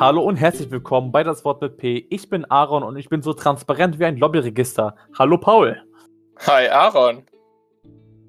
Hallo 0.00 0.22
und 0.22 0.36
herzlich 0.36 0.70
willkommen 0.70 1.12
bei 1.12 1.22
das 1.22 1.44
Wort 1.44 1.60
mit 1.60 1.76
P. 1.76 2.06
Ich 2.08 2.30
bin 2.30 2.46
Aaron 2.50 2.82
und 2.82 2.96
ich 2.96 3.10
bin 3.10 3.20
so 3.20 3.34
transparent 3.34 3.98
wie 3.98 4.06
ein 4.06 4.16
Lobbyregister. 4.16 4.96
Hallo 5.18 5.36
Paul. 5.36 5.76
Hi 6.46 6.68
Aaron. 6.68 7.24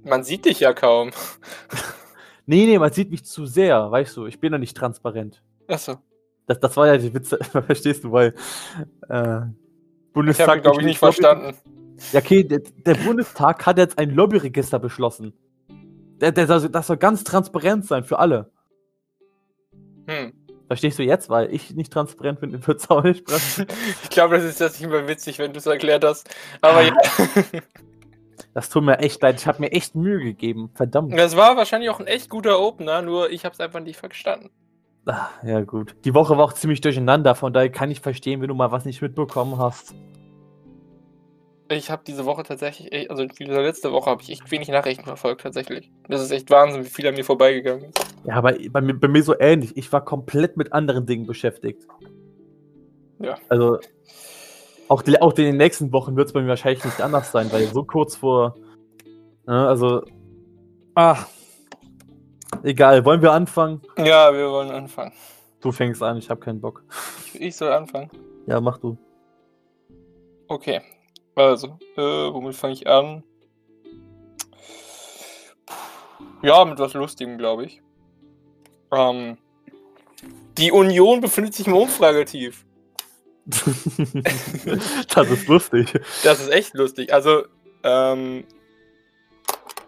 Man 0.04 0.26
sieht 0.26 0.44
dich 0.44 0.60
ja 0.60 0.74
kaum. 0.74 1.12
Nee, 2.48 2.66
nee, 2.66 2.80
man 2.80 2.92
sieht 2.92 3.12
mich 3.12 3.24
zu 3.24 3.46
sehr, 3.46 3.92
weißt 3.92 4.18
du. 4.18 4.26
Ich 4.26 4.40
bin 4.42 4.52
ja 4.52 4.58
nicht 4.58 4.76
transparent. 4.76 5.42
Achso. 5.70 6.00
Das, 6.48 6.60
das 6.60 6.76
war 6.76 6.88
ja 6.88 6.98
die 6.98 7.14
Witze, 7.14 7.38
verstehst 7.42 8.04
du, 8.04 8.12
weil 8.12 8.34
äh, 9.08 9.38
Ich 9.44 10.12
Bundestag. 10.12 10.50
habe 10.50 10.62
glaube 10.62 10.82
ich 10.82 10.88
nicht 10.88 11.02
Lobby- 11.02 11.14
verstanden. 11.14 11.56
Ja, 12.12 12.20
okay, 12.20 12.44
der, 12.44 12.60
der 12.60 12.96
Bundestag 12.96 13.66
hat 13.66 13.78
jetzt 13.78 13.98
ein 13.98 14.10
Lobbyregister 14.10 14.80
beschlossen. 14.80 15.34
Der, 16.20 16.34
der, 16.34 16.48
das 16.48 16.88
soll 16.88 16.98
ganz 16.98 17.24
transparent 17.24 17.86
sein 17.86 18.04
für 18.04 18.20
alle. 18.20 18.52
Hm. 20.08 20.34
Verstehst 20.72 21.00
du 21.00 21.04
jetzt, 21.04 21.30
weil 21.30 21.54
ich 21.54 21.76
nicht 21.76 21.92
transparent 21.92 22.40
bin, 22.40 22.66
wird 22.66 22.80
es 22.80 22.90
auch 22.90 23.04
nicht 23.04 23.30
sprechen. 23.30 23.68
Ich 24.04 24.10
glaube, 24.10 24.38
das 24.38 24.46
ist 24.46 24.62
jetzt 24.62 24.80
nicht 24.80 24.90
mehr 24.90 25.06
witzig, 25.06 25.38
wenn 25.38 25.52
du 25.52 25.60
es 25.60 25.66
erklärt 25.66 26.06
hast. 26.06 26.34
Aber 26.62 26.82
ja, 26.82 26.94
Das 28.54 28.70
tut 28.70 28.86
mir 28.86 29.00
echt 29.00 29.22
leid. 29.22 29.38
Ich 29.38 29.48
habe 29.48 29.60
mir 29.60 29.74
echt 29.74 29.96
Mühe 29.96 30.20
gegeben. 30.20 30.70
Verdammt. 30.74 31.12
das 31.20 31.36
war 31.36 31.58
wahrscheinlich 31.58 31.90
auch 31.90 32.00
ein 32.00 32.08
echt 32.08 32.30
guter 32.30 32.62
Opener, 32.62 33.02
nur 33.02 33.32
ich 33.32 33.44
habe 33.44 33.52
es 33.52 33.60
einfach 33.60 33.82
nicht 33.82 33.98
verstanden. 33.98 34.50
Ah, 35.08 35.28
ja, 35.44 35.60
gut. 35.60 35.94
Die 36.06 36.14
Woche 36.14 36.38
war 36.38 36.46
auch 36.46 36.54
ziemlich 36.54 36.80
durcheinander, 36.80 37.36
von 37.36 37.52
daher 37.52 37.70
kann 37.70 37.92
ich 37.92 38.00
verstehen, 38.00 38.40
wenn 38.40 38.48
du 38.48 38.56
mal 38.56 38.72
was 38.72 38.86
nicht 38.86 39.02
mitbekommen 39.02 39.58
hast. 39.58 39.94
Ich 41.72 41.90
habe 41.90 42.04
diese 42.06 42.26
Woche 42.26 42.44
tatsächlich, 42.44 43.10
also 43.10 43.26
letzte 43.40 43.94
Woche, 43.94 44.10
habe 44.10 44.22
ich 44.22 44.30
echt 44.30 44.52
wenig 44.52 44.68
Nachrichten 44.68 45.06
verfolgt 45.06 45.42
tatsächlich. 45.42 45.90
Das 46.10 46.22
ist 46.22 46.32
echt 46.32 46.50
Wahnsinn, 46.50 46.84
wie 46.84 46.90
viel 46.90 47.08
an 47.08 47.16
mir 47.16 47.24
vorbeigegangen 47.24 47.86
ist. 47.86 48.16
Ja, 48.26 48.36
aber 48.36 48.56
bei 48.70 48.82
mir, 48.82 48.94
bei 48.94 49.08
mir 49.08 49.24
so 49.24 49.40
ähnlich. 49.40 49.78
Ich 49.78 49.92
war 49.94 50.04
komplett 50.04 50.58
mit 50.58 50.74
anderen 50.74 51.06
Dingen 51.06 51.26
beschäftigt. 51.26 51.88
Ja. 53.20 53.38
Also, 53.48 53.80
auch, 54.90 55.02
die, 55.02 55.22
auch 55.22 55.32
in 55.38 55.46
den 55.46 55.58
nächsten 55.58 55.94
Wochen 55.94 56.18
wird 56.18 56.28
es 56.28 56.34
bei 56.34 56.42
mir 56.42 56.50
wahrscheinlich 56.50 56.84
nicht 56.84 57.00
anders 57.00 57.32
sein, 57.32 57.50
weil 57.54 57.68
so 57.68 57.84
kurz 57.86 58.18
vor. 58.18 58.56
Ne, 59.48 59.68
also. 59.68 60.04
Ah. 60.96 61.26
Egal, 62.64 63.06
wollen 63.06 63.22
wir 63.22 63.32
anfangen? 63.32 63.82
Ja, 63.98 64.34
wir 64.34 64.50
wollen 64.50 64.72
anfangen. 64.72 65.14
Du 65.62 65.72
fängst 65.72 66.04
an, 66.04 66.18
ich 66.18 66.30
habe 66.30 66.42
keinen 66.42 66.60
Bock. 66.60 66.84
Ich, 67.34 67.42
ich 67.42 67.56
soll 67.56 67.72
anfangen. 67.72 68.10
Ja, 68.46 68.60
mach 68.60 68.78
du. 68.78 68.98
Okay. 70.50 70.82
Also, 71.50 71.80
äh, 71.98 72.02
womit 72.02 72.56
fange 72.56 72.74
ich 72.74 72.88
an? 72.88 73.24
Ja, 76.44 76.64
mit 76.66 76.80
was 76.80 76.94
Lustigem, 76.94 77.38
glaube 77.38 77.66
ich. 77.66 77.82
Ähm, 78.92 79.38
die 80.58 80.72
Union 80.72 81.22
befindet 81.22 81.54
sich 81.54 81.68
im 81.68 81.76
Umfragetief. 81.76 82.66
das 83.46 85.30
ist 85.30 85.48
lustig. 85.48 86.00
Das 86.24 86.40
ist 86.42 86.50
echt 86.52 86.74
lustig. 86.76 87.14
Also, 87.14 87.44
ähm, 87.84 88.44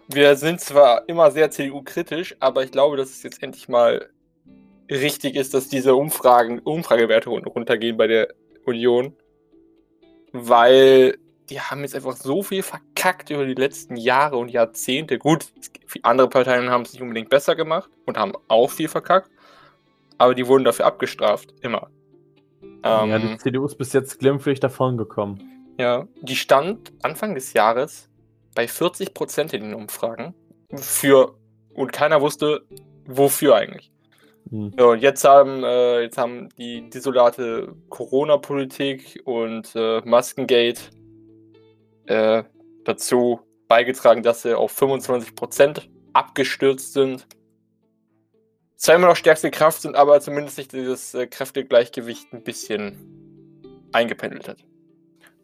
wir 0.08 0.36
sind 0.36 0.60
zwar 0.60 1.08
immer 1.08 1.30
sehr 1.30 1.50
CDU-kritisch, 1.50 2.36
aber 2.40 2.64
ich 2.64 2.72
glaube, 2.72 2.96
dass 2.96 3.10
es 3.10 3.22
jetzt 3.22 3.42
endlich 3.42 3.68
mal 3.68 4.10
richtig 4.90 5.36
ist, 5.36 5.54
dass 5.54 5.68
diese 5.68 5.94
Umfragen, 5.94 6.58
Umfragewerte 6.58 7.30
run- 7.30 7.46
runtergehen 7.46 7.96
bei 7.96 8.06
der 8.06 8.28
Union. 8.66 9.16
Weil 10.32 11.16
die 11.50 11.60
haben 11.60 11.82
jetzt 11.82 11.94
einfach 11.94 12.16
so 12.16 12.42
viel 12.42 12.62
verkackt 12.62 13.30
über 13.30 13.44
die 13.44 13.54
letzten 13.54 13.96
Jahre 13.96 14.36
und 14.36 14.48
Jahrzehnte. 14.48 15.18
Gut, 15.18 15.46
andere 16.02 16.28
Parteien 16.28 16.70
haben 16.70 16.82
es 16.82 16.92
nicht 16.92 17.02
unbedingt 17.02 17.28
besser 17.28 17.54
gemacht 17.54 17.90
und 18.06 18.16
haben 18.16 18.32
auch 18.48 18.70
viel 18.70 18.88
verkackt, 18.88 19.30
aber 20.18 20.34
die 20.34 20.46
wurden 20.46 20.64
dafür 20.64 20.86
abgestraft, 20.86 21.54
immer. 21.60 21.90
ja, 22.84 23.04
Ähm, 23.04 23.28
die 23.28 23.38
CDU 23.38 23.66
ist 23.66 23.76
bis 23.76 23.92
jetzt 23.92 24.18
glimpflich 24.18 24.60
davon 24.60 24.96
gekommen. 24.96 25.74
ja, 25.78 26.06
die 26.22 26.36
stand 26.36 26.92
Anfang 27.02 27.34
des 27.34 27.52
Jahres 27.52 28.08
bei 28.54 28.64
40% 28.66 29.52
in 29.54 29.62
den 29.62 29.74
Umfragen. 29.74 30.34
Für, 30.74 31.34
und 31.74 31.92
keiner 31.92 32.20
wusste, 32.20 32.62
wofür 33.06 33.56
eigentlich. 33.56 33.90
Hm. 34.50 34.72
Ja, 34.78 34.84
und 34.86 35.00
jetzt 35.00 35.24
haben, 35.24 35.64
äh, 35.64 36.02
jetzt 36.02 36.18
haben 36.18 36.48
die 36.58 36.88
desolate 36.90 37.74
Corona-Politik 37.88 39.22
und 39.24 39.72
äh, 39.74 40.00
Maskengate 40.04 40.90
äh, 42.06 42.44
dazu 42.84 43.40
beigetragen, 43.68 44.22
dass 44.22 44.42
sie 44.42 44.56
auf 44.56 44.76
25% 44.80 45.82
abgestürzt 46.12 46.92
sind. 46.92 47.26
Zwar 48.76 48.96
immer 48.96 49.08
noch 49.08 49.16
stärkste 49.16 49.50
Kraft 49.50 49.82
sind, 49.82 49.96
aber 49.96 50.20
zumindest 50.20 50.56
sich 50.56 50.68
dieses 50.68 51.14
äh, 51.14 51.26
Kräftegleichgewicht 51.26 52.32
ein 52.32 52.42
bisschen 52.42 53.88
eingependelt 53.92 54.48
hat. 54.48 54.58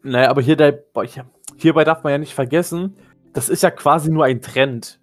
Naja, 0.03 0.29
aber 0.29 0.41
hier 0.41 0.55
der, 0.55 0.71
boah, 0.71 1.03
ich, 1.03 1.19
hierbei 1.57 1.83
darf 1.83 2.03
man 2.03 2.11
ja 2.11 2.17
nicht 2.17 2.33
vergessen, 2.33 2.97
das 3.33 3.49
ist 3.49 3.63
ja 3.63 3.71
quasi 3.71 4.11
nur 4.11 4.25
ein 4.25 4.41
Trend. 4.41 4.99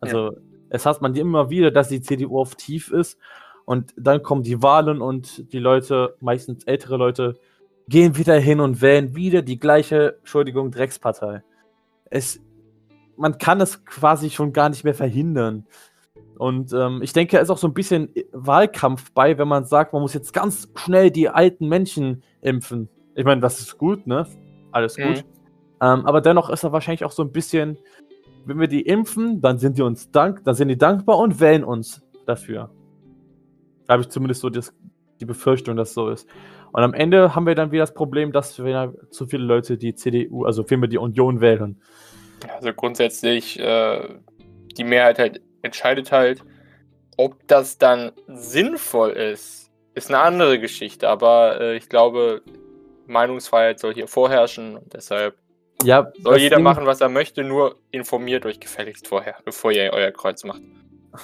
Also, 0.00 0.36
es 0.68 0.86
hat 0.86 1.02
man 1.02 1.14
immer 1.14 1.50
wieder, 1.50 1.70
dass 1.70 1.88
die 1.88 2.00
CDU 2.00 2.40
auf 2.40 2.54
tief 2.54 2.90
ist 2.90 3.18
und 3.64 3.92
dann 3.96 4.22
kommen 4.22 4.42
die 4.42 4.62
Wahlen 4.62 5.00
und 5.00 5.52
die 5.52 5.58
Leute, 5.58 6.16
meistens 6.20 6.64
ältere 6.64 6.96
Leute, 6.96 7.38
gehen 7.88 8.16
wieder 8.16 8.38
hin 8.38 8.60
und 8.60 8.80
wählen 8.80 9.14
wieder 9.14 9.42
die 9.42 9.58
gleiche, 9.58 10.16
Entschuldigung, 10.18 10.70
Dreckspartei. 10.70 11.42
Es, 12.10 12.40
man 13.16 13.38
kann 13.38 13.60
es 13.60 13.84
quasi 13.84 14.30
schon 14.30 14.52
gar 14.52 14.68
nicht 14.68 14.84
mehr 14.84 14.94
verhindern. 14.94 15.66
Und 16.38 16.72
ähm, 16.72 17.00
ich 17.02 17.12
denke, 17.12 17.36
es 17.36 17.44
ist 17.44 17.50
auch 17.50 17.58
so 17.58 17.68
ein 17.68 17.74
bisschen 17.74 18.12
Wahlkampf 18.32 19.12
bei, 19.12 19.38
wenn 19.38 19.48
man 19.48 19.64
sagt, 19.64 19.92
man 19.92 20.02
muss 20.02 20.14
jetzt 20.14 20.32
ganz 20.32 20.68
schnell 20.74 21.10
die 21.10 21.28
alten 21.28 21.68
Menschen 21.68 22.22
impfen. 22.40 22.88
Ich 23.14 23.24
meine, 23.24 23.40
das 23.40 23.60
ist 23.60 23.78
gut, 23.78 24.06
ne? 24.06 24.26
Alles 24.72 24.96
gut. 24.96 25.04
Mhm. 25.18 25.42
Ähm, 25.80 26.06
aber 26.06 26.20
dennoch 26.20 26.50
ist 26.50 26.64
er 26.64 26.72
wahrscheinlich 26.72 27.04
auch 27.04 27.12
so 27.12 27.22
ein 27.22 27.32
bisschen, 27.32 27.78
wenn 28.46 28.58
wir 28.58 28.68
die 28.68 28.82
impfen, 28.82 29.40
dann 29.40 29.58
sind 29.58 29.78
die 29.78 29.82
uns 29.82 30.10
dank, 30.10 30.42
dann 30.44 30.54
sind 30.54 30.68
die 30.68 30.78
dankbar 30.78 31.18
und 31.18 31.40
wählen 31.40 31.64
uns 31.64 32.02
dafür. 32.26 32.70
Da 33.86 33.94
habe 33.94 34.02
ich 34.02 34.08
zumindest 34.08 34.40
so 34.40 34.50
das, 34.50 34.74
die 35.22 35.26
Befürchtung, 35.26 35.76
dass 35.76 35.90
es 35.90 35.94
so 35.94 36.10
ist. 36.10 36.28
Und 36.72 36.82
am 36.82 36.94
Ende 36.94 37.34
haben 37.34 37.46
wir 37.46 37.54
dann 37.54 37.70
wieder 37.70 37.82
das 37.82 37.94
Problem, 37.94 38.32
dass 38.32 38.62
wir 38.62 38.94
zu 39.10 39.26
viele 39.26 39.44
Leute 39.44 39.76
die 39.78 39.94
CDU, 39.94 40.44
also 40.44 40.64
vielmehr 40.64 40.88
die 40.88 40.98
Union 40.98 41.40
wählen. 41.40 41.80
Also 42.48 42.72
grundsätzlich, 42.72 43.58
äh, 43.60 44.08
die 44.76 44.84
Mehrheit 44.84 45.18
halt 45.18 45.40
entscheidet 45.62 46.12
halt, 46.12 46.42
ob 47.16 47.46
das 47.46 47.78
dann 47.78 48.12
sinnvoll 48.26 49.10
ist, 49.10 49.70
ist 49.94 50.08
eine 50.08 50.20
andere 50.20 50.58
Geschichte. 50.58 51.08
Aber 51.08 51.60
äh, 51.60 51.76
ich 51.76 51.88
glaube, 51.88 52.42
Meinungsfreiheit 53.06 53.78
soll 53.78 53.94
hier 53.94 54.08
vorherrschen 54.08 54.76
und 54.76 54.94
deshalb 54.94 55.36
Ja, 55.84 56.10
soll 56.22 56.38
jeder 56.38 56.56
Ding, 56.56 56.64
machen, 56.64 56.86
was 56.86 57.00
er 57.00 57.10
möchte, 57.10 57.44
nur 57.44 57.76
informiert 57.90 58.46
euch 58.46 58.60
gefälligst 58.60 59.08
vorher, 59.08 59.36
bevor 59.44 59.72
ihr 59.72 59.90
euer 59.92 60.10
Kreuz 60.10 60.42
macht. 60.44 60.62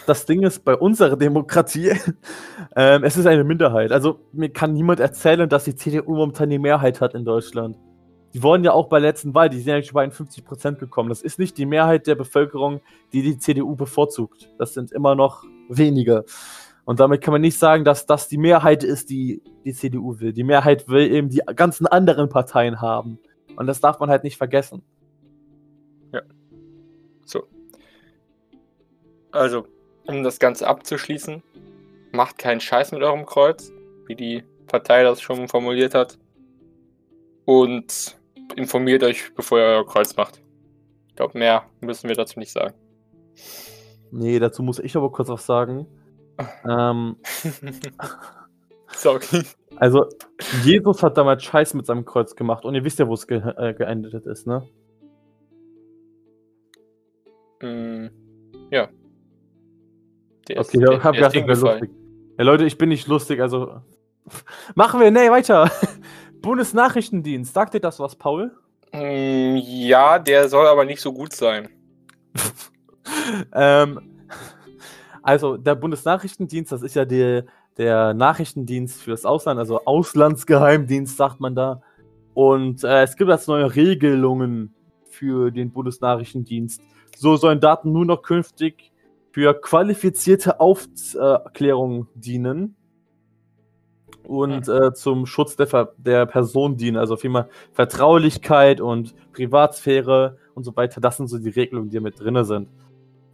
Das 0.06 0.26
Ding 0.26 0.43
ist, 0.43 0.65
bei 0.65 0.76
unserer 0.76 1.16
Demokratie, 1.16 1.93
ähm, 2.76 3.04
es 3.04 3.16
ist 3.16 3.26
eine 3.26 3.44
Minderheit. 3.44 3.93
Also 3.93 4.21
mir 4.32 4.50
kann 4.50 4.72
niemand 4.75 5.00
erzählen, 5.00 5.49
dass 5.49 5.65
die 5.65 5.75
CDU 5.75 6.15
momentan 6.16 6.50
die 6.50 6.59
Mehrheit 6.59 7.00
hat 7.00 7.15
in 7.15 7.25
Deutschland. 7.25 7.76
Die 8.34 8.43
wurden 8.43 8.62
ja 8.62 8.72
auch 8.72 8.88
bei 8.88 9.00
der 9.00 9.10
letzten 9.10 9.34
Wahl, 9.34 9.49
die 9.49 9.59
sind 9.59 9.69
ja 9.69 9.82
schon 9.82 9.94
bei 9.94 10.04
51% 10.04 10.76
gekommen. 10.76 11.09
Das 11.09 11.22
ist 11.22 11.38
nicht 11.38 11.56
die 11.56 11.65
Mehrheit 11.65 12.06
der 12.06 12.15
Bevölkerung, 12.15 12.81
die 13.12 13.22
die 13.22 13.38
CDU 13.38 13.75
bevorzugt. 13.75 14.50
Das 14.59 14.75
sind 14.75 14.93
immer 14.93 15.15
noch 15.15 15.44
wenige. 15.71 16.25
Und 16.84 17.00
damit 17.00 17.22
kann 17.22 17.32
man 17.32 17.41
nicht 17.41 17.59
sagen, 17.59 17.84
dass 17.84 18.05
das 18.05 18.28
die 18.28 18.38
Mehrheit 18.38 18.84
ist, 18.84 19.09
die 19.09 19.43
die 19.65 19.72
CDU 19.72 20.20
will. 20.20 20.32
Die 20.32 20.44
Mehrheit 20.44 20.88
will 20.88 21.10
eben 21.10 21.31
die 21.31 21.43
ganzen 21.56 21.87
anderen 21.87 22.28
Parteien 22.28 22.81
haben. 22.81 23.19
Und 23.56 23.66
das 23.66 23.81
darf 23.81 23.99
man 23.99 24.10
halt 24.10 24.25
nicht 24.25 24.37
vergessen. 24.37 24.82
So. 27.28 27.47
Also, 29.31 29.67
um 30.08 30.25
das 30.25 30.38
Ganze 30.38 30.66
abzuschließen, 30.66 31.43
macht 32.12 32.38
keinen 32.38 32.60
Scheiß 32.60 32.93
mit 32.93 33.02
eurem 33.02 33.26
Kreuz, 33.26 33.70
wie 34.06 34.16
die 34.16 34.43
Partei 34.66 35.02
das 35.02 35.20
schon 35.20 35.49
formuliert 35.49 35.94
hat. 35.94 36.19
Und 37.44 38.19
informiert 38.56 39.02
euch, 39.02 39.34
bevor 39.34 39.58
ihr 39.58 39.64
euer 39.64 39.87
Kreuz 39.87 40.16
macht. 40.16 40.43
Ich 41.08 41.14
glaube, 41.16 41.38
mehr 41.38 41.64
müssen 41.81 42.08
wir 42.08 42.16
dazu 42.16 42.38
nicht 42.38 42.52
sagen. 42.52 42.75
Nee, 44.10 44.38
dazu 44.38 44.62
muss 44.62 44.78
ich 44.78 44.96
aber 44.96 45.12
kurz 45.12 45.28
was 45.28 45.46
sagen. 45.46 45.87
Ähm, 46.64 47.16
Sorry. 48.93 49.43
Also, 49.75 50.06
Jesus 50.62 51.02
hat 51.02 51.19
damals 51.19 51.43
Scheiß 51.43 51.75
mit 51.75 51.84
seinem 51.84 52.04
Kreuz 52.04 52.37
gemacht 52.37 52.64
und 52.64 52.76
ihr 52.76 52.84
wisst 52.84 53.00
ja, 53.00 53.08
wo 53.08 53.14
es 53.14 53.26
ge 53.26 53.43
äh, 53.56 53.75
geendet 53.75 54.25
ist, 54.25 54.46
ne? 54.46 54.62
Mm, 57.61 58.06
ja. 58.70 58.88
Der 60.49 60.61
Okay, 60.61 60.79
der- 60.79 60.93
ja, 60.93 61.05
hab 61.05 61.15
der 61.15 61.27
ist 61.27 61.33
gedacht, 61.33 61.33
hingefallen. 61.33 61.81
lustig. 61.81 61.99
Ja, 62.39 62.45
Leute, 62.45 62.65
ich 62.65 62.79
bin 62.79 62.89
nicht 62.89 63.06
lustig, 63.06 63.41
also. 63.41 63.83
Machen 64.75 65.00
wir, 65.00 65.11
nee, 65.11 65.31
weiter. 65.31 65.71
Bundesnachrichtendienst, 66.43 67.53
sagt 67.53 67.75
dir 67.75 67.81
das 67.81 67.99
was, 67.99 68.15
Paul? 68.15 68.53
Mm, 68.93 69.56
ja, 69.62 70.19
der 70.19 70.49
soll 70.49 70.67
aber 70.67 70.85
nicht 70.85 71.00
so 71.00 71.12
gut 71.12 71.33
sein. 71.33 71.69
ähm, 73.55 74.00
also, 75.23 75.56
der 75.56 75.75
Bundesnachrichtendienst, 75.75 76.73
das 76.73 76.83
ist 76.83 76.95
ja 76.95 77.05
die, 77.05 77.43
der 77.77 78.15
Nachrichtendienst 78.15 79.03
fürs 79.03 79.25
Ausland, 79.25 79.59
also 79.59 79.85
Auslandsgeheimdienst 79.85 81.17
sagt 81.17 81.41
man 81.41 81.55
da. 81.55 81.83
Und 82.35 82.85
äh, 82.85 83.03
es 83.03 83.17
gibt 83.17 83.31
jetzt 83.31 83.49
neue 83.49 83.75
Regelungen 83.75 84.75
für 85.11 85.50
den 85.50 85.73
Bundesnachrichtendienst. 85.73 86.81
So 87.17 87.37
sollen 87.37 87.61
Daten 87.61 87.93
nur 87.93 88.05
noch 88.05 88.23
künftig 88.23 88.93
für 89.30 89.54
qualifizierte 89.54 90.60
Aufklärung 90.60 92.08
dienen 92.14 92.76
und 94.28 94.69
äh, 94.69 94.92
zum 94.92 95.26
Schutz 95.26 95.56
der, 95.56 95.66
Ver 95.66 95.94
der 95.96 96.26
Person 96.26 96.76
dienen. 96.76 96.96
Also 96.96 97.16
vielmehr 97.16 97.48
Vertraulichkeit 97.72 98.80
und 98.80 99.14
Privatsphäre 99.32 100.38
und 100.54 100.64
so 100.64 100.76
weiter. 100.76 101.00
Das 101.00 101.16
sind 101.16 101.28
so 101.28 101.38
die 101.38 101.48
Regelungen, 101.48 101.90
die 101.90 102.00
mit 102.00 102.20
drin 102.20 102.44
sind. 102.44 102.69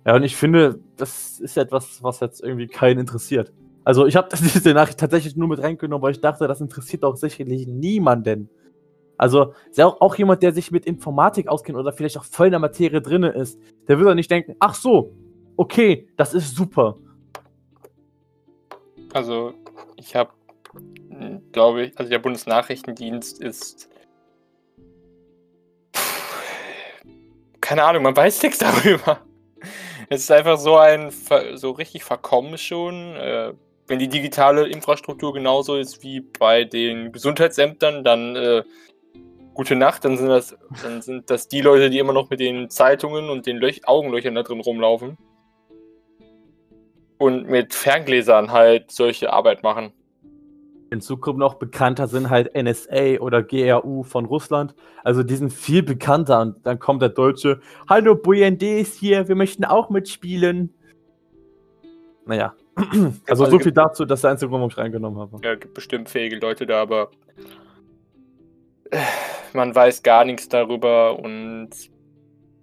Ja, 0.06 0.14
und 0.14 0.22
ich 0.22 0.36
finde, 0.36 0.78
das 0.96 1.40
ist 1.40 1.56
etwas, 1.56 2.02
was 2.02 2.20
jetzt 2.20 2.42
irgendwie 2.42 2.66
keinen 2.66 3.00
interessiert. 3.00 3.52
Also 3.82 4.06
ich 4.06 4.16
habe 4.16 4.28
diese 4.36 4.72
Nachricht 4.72 5.00
tatsächlich 5.00 5.36
nur 5.36 5.48
mit 5.48 5.60
reingenommen, 5.60 6.02
weil 6.02 6.12
ich 6.12 6.20
dachte, 6.20 6.46
das 6.46 6.60
interessiert 6.60 7.04
auch 7.04 7.16
sicherlich 7.16 7.66
niemanden. 7.66 8.48
Also 9.16 9.54
auch, 9.78 10.00
auch 10.00 10.16
jemand, 10.16 10.42
der 10.42 10.52
sich 10.52 10.70
mit 10.70 10.86
Informatik 10.86 11.48
auskennt 11.48 11.78
oder 11.78 11.92
vielleicht 11.92 12.18
auch 12.18 12.24
voll 12.24 12.46
in 12.46 12.52
der 12.52 12.60
Materie 12.60 13.00
drin 13.00 13.22
ist, 13.22 13.58
der 13.88 13.98
würde 13.98 14.14
nicht 14.14 14.30
denken, 14.30 14.56
ach 14.58 14.74
so, 14.74 15.12
okay, 15.56 16.08
das 16.16 16.34
ist 16.34 16.54
super. 16.54 16.96
Also 19.12 19.54
ich 19.96 20.16
habe, 20.16 20.32
hm, 21.08 21.40
glaube 21.52 21.84
ich, 21.84 21.98
also 21.98 22.10
der 22.10 22.18
Bundesnachrichtendienst 22.18 23.40
ist 23.40 23.88
keine 27.64 27.84
Ahnung, 27.84 28.02
man 28.02 28.16
weiß 28.16 28.42
nichts 28.42 28.58
darüber. 28.58 29.20
Es 30.10 30.20
ist 30.20 30.30
einfach 30.30 30.58
so 30.58 30.76
ein, 30.76 31.10
so 31.54 31.70
richtig 31.70 32.04
verkommen 32.04 32.58
schon. 32.58 33.16
Äh, 33.16 33.54
wenn 33.86 33.98
die 33.98 34.08
digitale 34.08 34.68
Infrastruktur 34.68 35.32
genauso 35.32 35.76
ist 35.76 36.02
wie 36.02 36.20
bei 36.20 36.64
den 36.64 37.10
Gesundheitsämtern, 37.12 38.04
dann 38.04 38.36
äh, 38.36 38.62
gute 39.54 39.76
Nacht, 39.76 40.04
dann 40.04 40.18
sind, 40.18 40.28
das, 40.28 40.56
dann 40.82 41.00
sind 41.00 41.30
das 41.30 41.48
die 41.48 41.62
Leute, 41.62 41.88
die 41.88 41.98
immer 41.98 42.12
noch 42.12 42.28
mit 42.28 42.40
den 42.40 42.68
Zeitungen 42.68 43.30
und 43.30 43.46
den 43.46 43.56
Löch 43.56 43.82
Augenlöchern 43.86 44.34
da 44.34 44.42
drin 44.42 44.60
rumlaufen. 44.60 45.16
Und 47.24 47.48
mit 47.48 47.72
Ferngläsern 47.72 48.52
halt 48.52 48.90
solche 48.90 49.32
Arbeit 49.32 49.62
machen. 49.62 49.94
In 50.90 51.00
Zukunft 51.00 51.38
noch 51.38 51.54
bekannter 51.54 52.06
sind 52.06 52.28
halt 52.28 52.54
NSA 52.54 53.18
oder 53.18 53.42
GRU 53.42 54.02
von 54.02 54.26
Russland. 54.26 54.74
Also 55.04 55.22
die 55.22 55.36
sind 55.36 55.50
viel 55.50 55.82
bekannter 55.82 56.42
und 56.42 56.66
dann 56.66 56.78
kommt 56.78 57.00
der 57.00 57.08
Deutsche, 57.08 57.62
Hallo, 57.88 58.14
BND 58.14 58.62
ist 58.62 58.98
hier, 58.98 59.26
wir 59.26 59.36
möchten 59.36 59.64
auch 59.64 59.88
mitspielen. 59.88 60.74
Naja. 62.26 62.54
Also, 63.26 63.44
also 63.44 63.46
so 63.46 63.58
viel 63.58 63.72
dazu, 63.72 64.04
dass 64.04 64.20
der 64.20 64.32
einzige 64.32 64.50
Grund, 64.50 64.60
warum 64.60 64.70
ich 64.70 64.76
reingenommen 64.76 65.18
habe. 65.18 65.38
Ja, 65.42 65.54
gibt 65.54 65.72
bestimmt 65.72 66.10
fähige 66.10 66.36
Leute 66.36 66.66
da, 66.66 66.82
aber 66.82 67.10
man 69.54 69.74
weiß 69.74 70.02
gar 70.02 70.26
nichts 70.26 70.50
darüber 70.50 71.18
und 71.18 71.70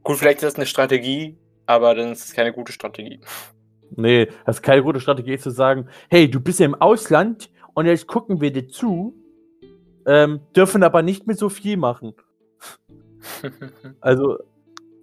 gut, 0.03 0.17
vielleicht 0.17 0.37
ist 0.37 0.43
das 0.43 0.55
eine 0.57 0.67
Strategie, 0.67 1.35
aber 1.65 1.95
dann 1.95 2.11
ist 2.11 2.25
es 2.25 2.33
keine 2.33 2.53
gute 2.53 2.71
Strategie. 2.71 3.21
Nee, 3.95 4.27
das 4.45 4.57
ist 4.57 4.61
keine 4.61 4.83
gute 4.83 4.99
Strategie 4.99 5.38
zu 5.38 5.49
sagen, 5.49 5.88
hey, 6.09 6.29
du 6.29 6.39
bist 6.39 6.59
ja 6.59 6.65
im 6.65 6.75
Ausland 6.75 7.49
und 7.73 7.85
jetzt 7.85 8.07
gucken 8.07 8.41
wir 8.41 8.51
dir 8.51 8.67
zu, 8.67 9.15
ähm, 10.05 10.41
dürfen 10.55 10.83
aber 10.83 11.01
nicht 11.01 11.27
mehr 11.27 11.35
so 11.35 11.49
viel 11.49 11.77
machen. 11.77 12.13
also, 14.01 14.38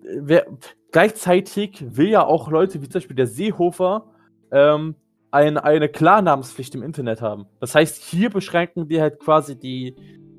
wer, 0.03 0.47
gleichzeitig 0.93 1.85
will 1.97 2.09
ja 2.09 2.25
auch 2.25 2.51
Leute 2.51 2.83
wie 2.83 2.89
zum 2.89 3.01
Beispiel 3.01 3.17
der 3.17 3.27
Seehofer 3.27 4.07
ähm, 4.51 4.95
ein, 5.31 5.59
eine 5.59 5.89
Klarnamenspflicht 5.89 6.75
im 6.75 6.83
Internet 6.83 7.21
haben. 7.21 7.47
Das 7.61 7.75
heißt, 7.75 8.03
hier 8.03 8.31
beschränken 8.31 8.89
wir 8.89 9.03
halt 9.03 9.19
quasi 9.21 9.59
die, 9.59 9.95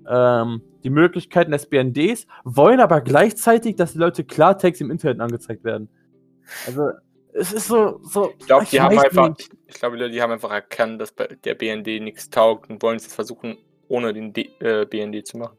ähm, 0.07 0.61
die 0.83 0.89
Möglichkeiten 0.89 1.51
des 1.51 1.67
BNDs, 1.67 2.25
wollen 2.43 2.79
aber 2.79 3.01
gleichzeitig, 3.01 3.75
dass 3.75 3.93
die 3.93 3.99
Leute 3.99 4.23
Klartext 4.23 4.81
im 4.81 4.89
Internet 4.89 5.19
angezeigt 5.19 5.63
werden. 5.63 5.89
Also, 6.65 6.89
es 7.33 7.53
ist 7.53 7.67
so. 7.67 7.99
so 8.03 8.33
ich 8.37 8.45
glaube, 8.45 8.65
die 8.65 8.81
haben 8.81 8.97
einfach, 8.97 9.35
ich 9.67 9.75
glaube, 9.75 10.09
die 10.09 10.21
haben 10.21 10.31
einfach 10.31 10.51
erkannt, 10.51 11.01
dass 11.01 11.13
der 11.15 11.55
BND 11.55 12.01
nichts 12.01 12.29
taugt 12.29 12.69
und 12.69 12.81
wollen 12.81 12.97
es 12.97 13.13
versuchen, 13.13 13.57
ohne 13.87 14.13
den 14.13 14.33
D 14.33 14.49
äh, 14.59 14.85
BND 14.85 15.25
zu 15.25 15.37
machen. 15.37 15.57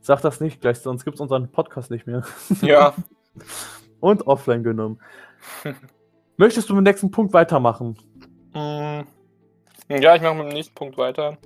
Sag 0.00 0.22
das 0.22 0.40
nicht 0.40 0.60
gleich, 0.60 0.78
sonst 0.78 1.04
gibt 1.04 1.16
es 1.16 1.20
unseren 1.20 1.50
Podcast 1.50 1.90
nicht 1.90 2.06
mehr. 2.06 2.24
Ja. 2.62 2.94
und 4.00 4.26
offline 4.26 4.62
genommen. 4.62 5.00
Möchtest 6.36 6.68
du 6.68 6.74
mit 6.74 6.80
dem 6.80 6.90
nächsten 6.90 7.10
Punkt 7.10 7.32
weitermachen? 7.32 7.96
Mm. 8.52 9.02
Ja, 9.88 10.14
ich 10.14 10.22
mache 10.22 10.34
mit 10.34 10.46
dem 10.46 10.54
nächsten 10.54 10.74
Punkt 10.74 10.96
weiter. 10.96 11.36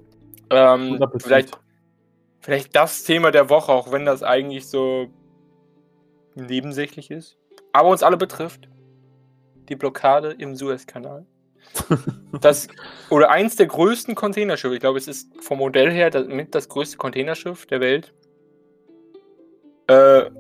Ähm, 0.50 1.04
vielleicht, 1.18 1.58
vielleicht 2.40 2.76
das 2.76 3.04
Thema 3.04 3.30
der 3.30 3.50
Woche, 3.50 3.72
auch 3.72 3.90
wenn 3.90 4.04
das 4.04 4.22
eigentlich 4.22 4.68
so 4.68 5.08
nebensächlich 6.34 7.10
ist, 7.10 7.36
aber 7.72 7.88
uns 7.88 8.02
alle 8.02 8.16
betrifft. 8.16 8.68
Die 9.68 9.76
Blockade 9.76 10.34
im 10.38 10.54
Suezkanal. 10.54 11.26
das, 12.40 12.68
oder 13.10 13.30
eins 13.30 13.56
der 13.56 13.66
größten 13.66 14.14
Containerschiffe, 14.14 14.74
ich 14.74 14.80
glaube, 14.80 14.98
es 14.98 15.08
ist 15.08 15.32
vom 15.42 15.58
Modell 15.58 15.90
her 15.90 16.10
das, 16.10 16.26
mit 16.26 16.54
das 16.54 16.68
größte 16.68 16.96
Containerschiff 16.98 17.66
der 17.66 17.80
Welt. 17.80 18.12
Äh, 19.86 20.30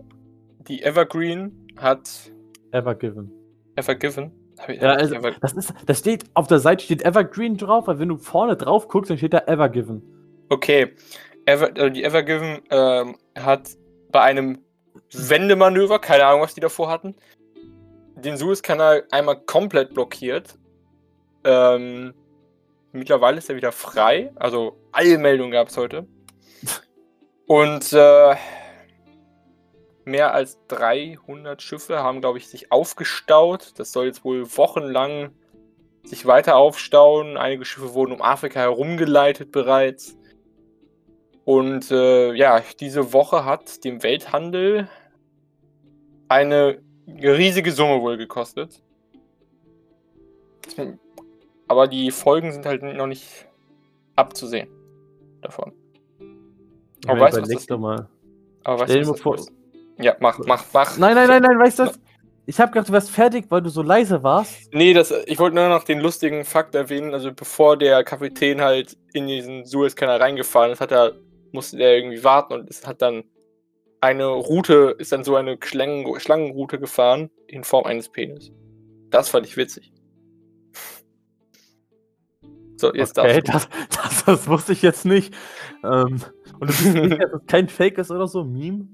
die 0.68 0.82
Evergreen 0.82 1.68
hat. 1.76 2.30
Evergiven. 2.72 3.30
Evergiven 3.76 4.32
ja, 4.68 4.92
also, 4.92 5.16
das, 5.40 5.52
ist, 5.52 5.74
das 5.86 5.98
steht, 5.98 6.24
auf 6.34 6.46
der 6.46 6.58
Seite 6.58 6.84
steht 6.84 7.04
Evergreen 7.04 7.56
drauf, 7.56 7.86
weil 7.86 7.98
wenn 7.98 8.08
du 8.08 8.16
vorne 8.16 8.56
drauf 8.56 8.88
guckst, 8.88 9.10
dann 9.10 9.18
steht 9.18 9.34
da 9.34 9.42
Evergiven. 9.46 10.02
Okay. 10.48 10.92
Ever, 11.46 11.70
also 11.76 11.90
die 11.90 12.04
Evergiven 12.04 12.62
ähm, 12.70 13.16
hat 13.36 13.70
bei 14.10 14.22
einem 14.22 14.58
Wendemanöver, 15.12 15.98
keine 15.98 16.24
Ahnung, 16.24 16.42
was 16.42 16.54
die 16.54 16.60
davor 16.60 16.88
hatten, 16.88 17.14
den 18.24 18.36
Suezkanal 18.36 19.04
einmal 19.10 19.40
komplett 19.40 19.94
blockiert. 19.94 20.58
Ähm, 21.44 22.14
mittlerweile 22.92 23.38
ist 23.38 23.50
er 23.50 23.56
wieder 23.56 23.72
frei. 23.72 24.32
Also 24.36 24.78
Eilmeldung 24.92 25.50
gab 25.50 25.68
es 25.68 25.76
heute. 25.76 26.06
Und 27.46 27.92
äh, 27.92 28.36
Mehr 30.06 30.34
als 30.34 30.58
300 30.68 31.62
Schiffe 31.62 32.02
haben, 32.02 32.20
glaube 32.20 32.36
ich, 32.36 32.48
sich 32.48 32.70
aufgestaut. 32.70 33.72
Das 33.78 33.92
soll 33.92 34.06
jetzt 34.06 34.22
wohl 34.22 34.44
wochenlang 34.56 35.30
sich 36.04 36.26
weiter 36.26 36.56
aufstauen. 36.56 37.38
Einige 37.38 37.64
Schiffe 37.64 37.94
wurden 37.94 38.12
um 38.12 38.20
Afrika 38.20 38.60
herumgeleitet 38.60 39.50
bereits. 39.50 40.18
Und 41.46 41.90
äh, 41.90 42.34
ja, 42.34 42.62
diese 42.80 43.14
Woche 43.14 43.46
hat 43.46 43.82
dem 43.84 44.02
Welthandel 44.02 44.88
eine 46.28 46.82
riesige 47.06 47.72
Summe 47.72 48.00
wohl 48.00 48.16
gekostet. 48.16 48.82
Aber 51.68 51.86
die 51.86 52.10
Folgen 52.10 52.52
sind 52.52 52.66
halt 52.66 52.82
noch 52.82 53.06
nicht 53.06 53.46
abzusehen 54.16 54.68
davon. 55.42 55.72
Aber 57.06 57.20
weißt 57.20 57.36
du, 57.36 57.42
was 57.42 57.66
das, 57.66 57.78
mal. 57.78 58.08
Aber 58.64 58.80
weißt, 58.80 58.96
was 59.00 59.06
das 59.08 59.20
vor, 59.20 59.34
ist? 59.36 59.52
Ja, 59.98 60.16
mach, 60.20 60.38
mach, 60.38 60.64
mach. 60.72 60.98
Nein, 60.98 61.14
nein, 61.14 61.28
nein, 61.28 61.42
nein, 61.42 61.58
weißt 61.58 61.78
du 61.78 61.82
was? 61.84 62.00
Ich 62.46 62.60
habe 62.60 62.72
gedacht, 62.72 62.88
du 62.88 62.92
wärst 62.92 63.10
fertig, 63.10 63.46
weil 63.48 63.62
du 63.62 63.70
so 63.70 63.80
leise 63.80 64.22
warst. 64.22 64.72
Nee, 64.72 64.92
das, 64.92 65.10
ich 65.26 65.38
wollte 65.38 65.56
nur 65.56 65.68
noch 65.68 65.84
den 65.84 66.00
lustigen 66.00 66.44
Fakt 66.44 66.74
erwähnen. 66.74 67.14
Also, 67.14 67.32
bevor 67.32 67.78
der 67.78 68.04
Kapitän 68.04 68.60
halt 68.60 68.98
in 69.14 69.26
diesen 69.26 69.64
Suezkanal 69.64 70.18
reingefahren 70.18 70.70
ist, 70.72 70.80
hat 70.80 70.92
er, 70.92 71.12
musste 71.52 71.78
der 71.78 71.96
irgendwie 71.96 72.22
warten 72.22 72.52
und 72.52 72.68
es 72.68 72.86
hat 72.86 73.00
dann 73.00 73.24
eine 74.04 74.26
Route, 74.26 74.94
ist 74.98 75.12
dann 75.12 75.24
so 75.24 75.36
eine 75.36 75.58
Schlangen, 75.62 76.20
Schlangenroute 76.20 76.78
gefahren 76.78 77.30
in 77.46 77.64
Form 77.64 77.86
eines 77.86 78.08
Penis. 78.08 78.52
Das 79.10 79.28
fand 79.28 79.46
ich 79.46 79.56
witzig. 79.56 79.92
So, 82.76 82.92
jetzt 82.92 83.18
okay, 83.18 83.40
das, 83.40 83.68
das, 83.90 84.24
das, 84.24 84.48
wusste 84.48 84.72
ich 84.72 84.82
jetzt 84.82 85.04
nicht. 85.04 85.32
Ähm, 85.84 86.20
und 86.60 86.68
das 86.68 86.80
ist 86.80 86.94
nicht, 86.94 87.12
dass 87.22 87.32
es 87.32 87.46
kein 87.46 87.68
Fake 87.68 87.98
ist 87.98 88.10
oder 88.10 88.26
so, 88.26 88.44
Meme? 88.44 88.88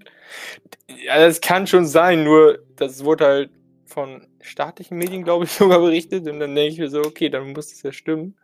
Ja, 1.04 1.18
das 1.18 1.40
kann 1.40 1.66
schon 1.66 1.86
sein, 1.86 2.22
nur 2.24 2.58
das 2.76 3.04
wurde 3.04 3.24
halt 3.24 3.50
von 3.86 4.26
staatlichen 4.40 4.96
Medien, 4.96 5.24
glaube 5.24 5.44
ich, 5.44 5.50
sogar 5.52 5.80
berichtet. 5.80 6.28
Und 6.28 6.40
dann 6.40 6.54
denke 6.54 6.72
ich 6.72 6.78
mir 6.78 6.88
so, 6.88 7.00
okay, 7.00 7.28
dann 7.30 7.52
muss 7.52 7.70
das 7.70 7.82
ja 7.82 7.92
stimmen. 7.92 8.36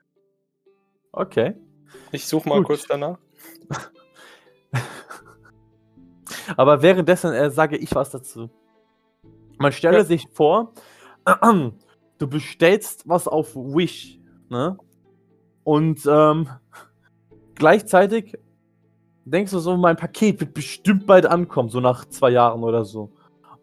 Okay. 1.12 1.54
Ich 2.12 2.26
suche 2.26 2.49
mal 2.49 2.58
Gut. 2.58 2.66
kurz 2.66 2.87
danach. 2.87 3.18
Aber 6.57 6.83
währenddessen 6.83 7.33
äh, 7.33 7.50
sage 7.50 7.76
ich 7.76 7.95
was 7.95 8.11
dazu. 8.11 8.50
Man 9.59 9.73
stelle 9.73 9.99
ja. 9.99 10.05
sich 10.05 10.29
vor, 10.33 10.73
du 12.19 12.29
bestellst 12.29 13.09
was 13.09 13.26
auf 13.26 13.55
Wish, 13.55 14.19
ne? 14.49 14.76
Und 15.65 16.07
ähm, 16.07 16.49
gleichzeitig 17.55 18.38
denkst 19.25 19.50
du 19.50 19.59
so, 19.59 19.76
mein 19.76 19.97
Paket 19.97 20.41
wird 20.41 20.55
bestimmt 20.55 21.07
bald 21.07 21.26
ankommen, 21.26 21.69
so 21.69 21.81
nach 21.81 22.05
zwei 22.05 22.31
Jahren 22.31 22.62
oder 22.62 22.85
so. 22.85 23.12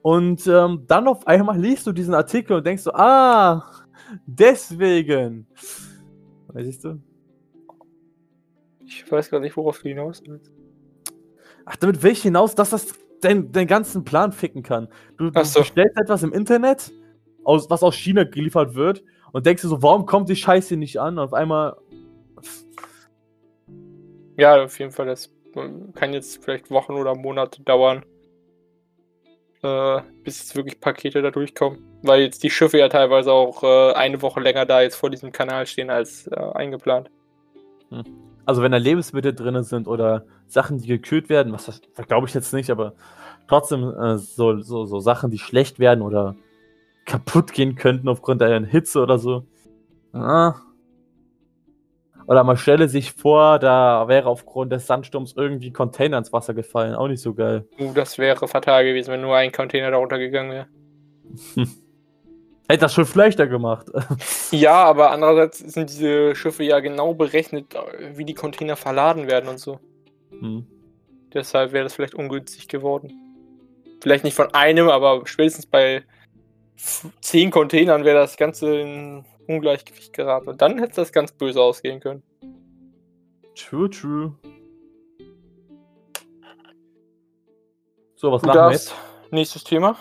Und 0.01 0.45
ähm, 0.47 0.83
dann 0.85 1.07
auf 1.07 1.25
einmal 1.25 1.57
liest 1.57 1.87
du 1.87 1.93
diesen 1.93 2.13
Artikel 2.13 2.57
und 2.57 2.65
denkst 2.67 2.83
so, 2.83 2.93
ah, 2.93 3.63
deswegen. 4.25 5.47
Weißt 6.47 6.83
du? 6.83 7.01
Ich 8.85 9.09
weiß 9.09 9.29
gar 9.31 9.39
nicht, 9.39 9.55
worauf 9.55 9.79
du 9.81 9.87
hinaus 9.87 10.21
willst. 10.27 10.52
Ach, 11.65 11.75
damit 11.77 12.03
will 12.03 12.11
ich 12.11 12.21
hinaus, 12.21 12.55
dass 12.55 12.71
das 12.71 12.93
deinen 13.21 13.51
dein 13.51 13.67
ganzen 13.67 14.03
Plan 14.03 14.31
ficken 14.31 14.63
kann. 14.63 14.87
Du, 15.17 15.29
du 15.29 15.43
so. 15.45 15.59
bestellst 15.59 15.97
etwas 15.97 16.23
im 16.23 16.33
Internet, 16.33 16.91
aus, 17.43 17.69
was 17.69 17.83
aus 17.83 17.95
China 17.95 18.23
geliefert 18.23 18.75
wird, 18.75 19.03
und 19.31 19.45
denkst 19.45 19.63
dir 19.63 19.67
so, 19.67 19.81
warum 19.81 20.05
kommt 20.05 20.29
die 20.29 20.35
Scheiße 20.35 20.77
nicht 20.77 20.99
an? 20.99 21.17
Und 21.17 21.25
auf 21.25 21.33
einmal. 21.33 21.75
Ja, 24.37 24.63
auf 24.63 24.77
jeden 24.79 24.91
Fall, 24.91 25.07
das 25.07 25.31
kann 25.95 26.13
jetzt 26.13 26.43
vielleicht 26.43 26.71
Wochen 26.71 26.93
oder 26.93 27.15
Monate 27.15 27.61
dauern, 27.61 28.03
äh, 29.61 30.01
bis 30.23 30.39
jetzt 30.39 30.55
wirklich 30.55 30.79
Pakete 30.79 31.21
da 31.21 31.31
durchkommen. 31.31 31.79
Weil 32.03 32.21
jetzt 32.21 32.43
die 32.43 32.49
Schiffe 32.49 32.77
ja 32.77 32.89
teilweise 32.89 33.31
auch 33.31 33.63
äh, 33.63 33.93
eine 33.93 34.21
Woche 34.21 34.39
länger 34.39 34.65
da 34.65 34.81
jetzt 34.81 34.95
vor 34.95 35.09
diesem 35.09 35.31
Kanal 35.31 35.65
stehen 35.65 35.89
als 35.89 36.27
äh, 36.27 36.35
eingeplant. 36.35 37.09
Hm. 37.89 38.32
Also 38.45 38.61
wenn 38.61 38.71
da 38.71 38.77
Lebensmittel 38.77 39.33
drin 39.33 39.63
sind 39.63 39.87
oder 39.87 40.25
Sachen, 40.47 40.77
die 40.77 40.87
gekühlt 40.87 41.29
werden, 41.29 41.53
was 41.53 41.65
das, 41.65 41.81
glaube 42.07 42.27
ich 42.27 42.33
jetzt 42.33 42.53
nicht, 42.53 42.69
aber 42.69 42.93
trotzdem 43.47 43.93
äh, 43.93 44.17
so, 44.17 44.59
so, 44.61 44.85
so 44.85 44.99
Sachen, 44.99 45.31
die 45.31 45.39
schlecht 45.39 45.79
werden 45.79 46.01
oder 46.01 46.35
kaputt 47.05 47.53
gehen 47.53 47.75
könnten 47.75 48.07
aufgrund 48.09 48.41
einer 48.41 48.65
Hitze 48.65 49.01
oder 49.01 49.17
so. 49.17 49.45
Ah. 50.13 50.55
Oder 52.25 52.43
man 52.43 52.55
stelle 52.55 52.87
sich 52.87 53.11
vor, 53.11 53.59
da 53.59 54.07
wäre 54.07 54.29
aufgrund 54.29 54.71
des 54.71 54.87
Sandsturms 54.87 55.33
irgendwie 55.35 55.71
Container 55.73 56.17
ins 56.17 56.31
Wasser 56.31 56.53
gefallen. 56.53 56.95
Auch 56.95 57.07
nicht 57.07 57.21
so 57.21 57.33
geil. 57.33 57.67
Uh, 57.77 57.91
das 57.93 58.17
wäre 58.17 58.47
fatal 58.47 58.85
gewesen, 58.85 59.11
wenn 59.11 59.21
nur 59.21 59.35
ein 59.35 59.51
Container 59.51 59.91
darunter 59.91 60.17
gegangen 60.17 60.51
wäre. 60.51 60.67
Hätte 62.67 62.81
das 62.81 62.93
schon 62.93 63.07
leichter 63.13 63.47
gemacht. 63.47 63.87
ja, 64.51 64.83
aber 64.83 65.11
andererseits 65.11 65.59
sind 65.59 65.89
diese 65.89 66.35
Schiffe 66.35 66.63
ja 66.63 66.79
genau 66.79 67.13
berechnet, 67.13 67.75
wie 68.15 68.25
die 68.25 68.33
Container 68.33 68.75
verladen 68.75 69.27
werden 69.27 69.49
und 69.49 69.59
so. 69.59 69.79
Hm. 70.29 70.65
Deshalb 71.33 71.73
wäre 71.73 71.83
das 71.83 71.93
vielleicht 71.93 72.15
ungünstig 72.15 72.67
geworden. 72.67 73.11
Vielleicht 74.01 74.23
nicht 74.23 74.35
von 74.35 74.53
einem, 74.53 74.89
aber 74.89 75.25
spätestens 75.25 75.65
bei 75.65 76.03
zehn 77.21 77.51
Containern 77.51 78.05
wäre 78.05 78.19
das 78.19 78.37
Ganze 78.37 78.79
in 78.79 79.25
Ungleichgewicht 79.47 80.13
geraten. 80.13 80.49
Und 80.49 80.61
dann 80.61 80.79
hätte 80.79 80.95
das 80.95 81.11
ganz 81.11 81.31
böse 81.31 81.61
ausgehen 81.61 81.99
können. 81.99 82.23
True, 83.55 83.89
true. 83.89 84.35
So, 88.15 88.31
was 88.31 88.41
du 88.41 88.47
machen 88.47 88.59
wir 88.59 88.71
jetzt? 88.71 88.95
Nächstes 89.31 89.63
Thema. 89.63 89.97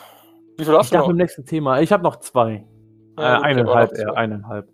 Wie 0.56 0.64
viel 0.64 0.76
hast 0.76 0.86
ich 0.86 0.92
du 0.92 0.98
noch? 0.98 1.08
im 1.08 1.16
nächsten 1.16 1.44
Thema. 1.44 1.80
Ich 1.80 1.92
habe 1.92 2.02
noch 2.02 2.16
zwei. 2.16 2.64
Ja, 3.18 3.38
äh, 3.38 3.42
eineinhalb, 3.42 3.92
eher, 3.92 4.16
eineinhalb. 4.16 4.68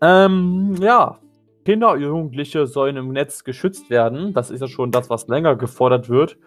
Ähm, 0.00 0.74
ja. 0.80 1.18
Kinder 1.64 1.92
und 1.92 2.00
Jugendliche 2.00 2.66
sollen 2.66 2.96
im 2.96 3.12
Netz 3.12 3.44
geschützt 3.44 3.90
werden. 3.90 4.32
Das 4.32 4.50
ist 4.50 4.60
ja 4.60 4.68
schon 4.68 4.90
das, 4.90 5.10
was 5.10 5.28
länger 5.28 5.54
gefordert 5.54 6.08
wird. 6.08 6.38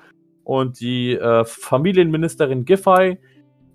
Und 0.44 0.80
die 0.80 1.14
äh, 1.14 1.46
Familienministerin 1.46 2.66
Giffey 2.66 3.20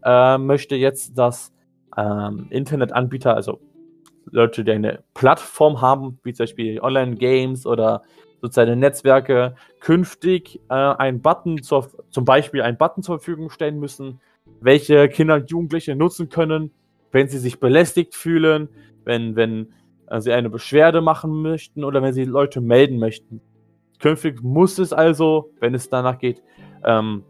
äh, 0.02 0.38
möchte 0.38 0.74
jetzt, 0.74 1.16
dass 1.16 1.52
ähm, 1.96 2.48
Internetanbieter, 2.50 3.34
also 3.34 3.60
Leute, 4.30 4.64
die 4.64 4.72
eine 4.72 5.04
Plattform 5.14 5.80
haben, 5.80 6.18
wie 6.24 6.32
zum 6.32 6.44
Beispiel 6.44 6.80
Online-Games 6.80 7.64
oder 7.64 8.02
soziale 8.40 8.76
Netzwerke, 8.76 9.56
künftig 9.80 10.60
äh, 10.68 10.74
einen 10.74 11.20
Button 11.20 11.62
zur, 11.62 11.90
zum 12.10 12.24
Beispiel 12.24 12.62
einen 12.62 12.76
Button 12.76 13.02
zur 13.02 13.18
Verfügung 13.18 13.50
stellen 13.50 13.78
müssen, 13.78 14.20
welche 14.60 15.08
Kinder 15.08 15.36
und 15.36 15.50
Jugendliche 15.50 15.96
nutzen 15.96 16.28
können, 16.28 16.70
wenn 17.12 17.28
sie 17.28 17.38
sich 17.38 17.60
belästigt 17.60 18.14
fühlen, 18.14 18.68
wenn, 19.04 19.36
wenn 19.36 19.72
äh, 20.08 20.20
sie 20.20 20.32
eine 20.32 20.50
Beschwerde 20.50 21.00
machen 21.00 21.42
möchten 21.42 21.84
oder 21.84 22.02
wenn 22.02 22.12
sie 22.12 22.24
Leute 22.24 22.60
melden 22.60 22.98
möchten. 22.98 23.40
Künftig 23.98 24.42
muss 24.42 24.78
es 24.78 24.92
also, 24.92 25.50
wenn 25.60 25.74
es 25.74 25.88
danach 25.88 26.18
geht, 26.18 26.42
ähm, 26.84 27.24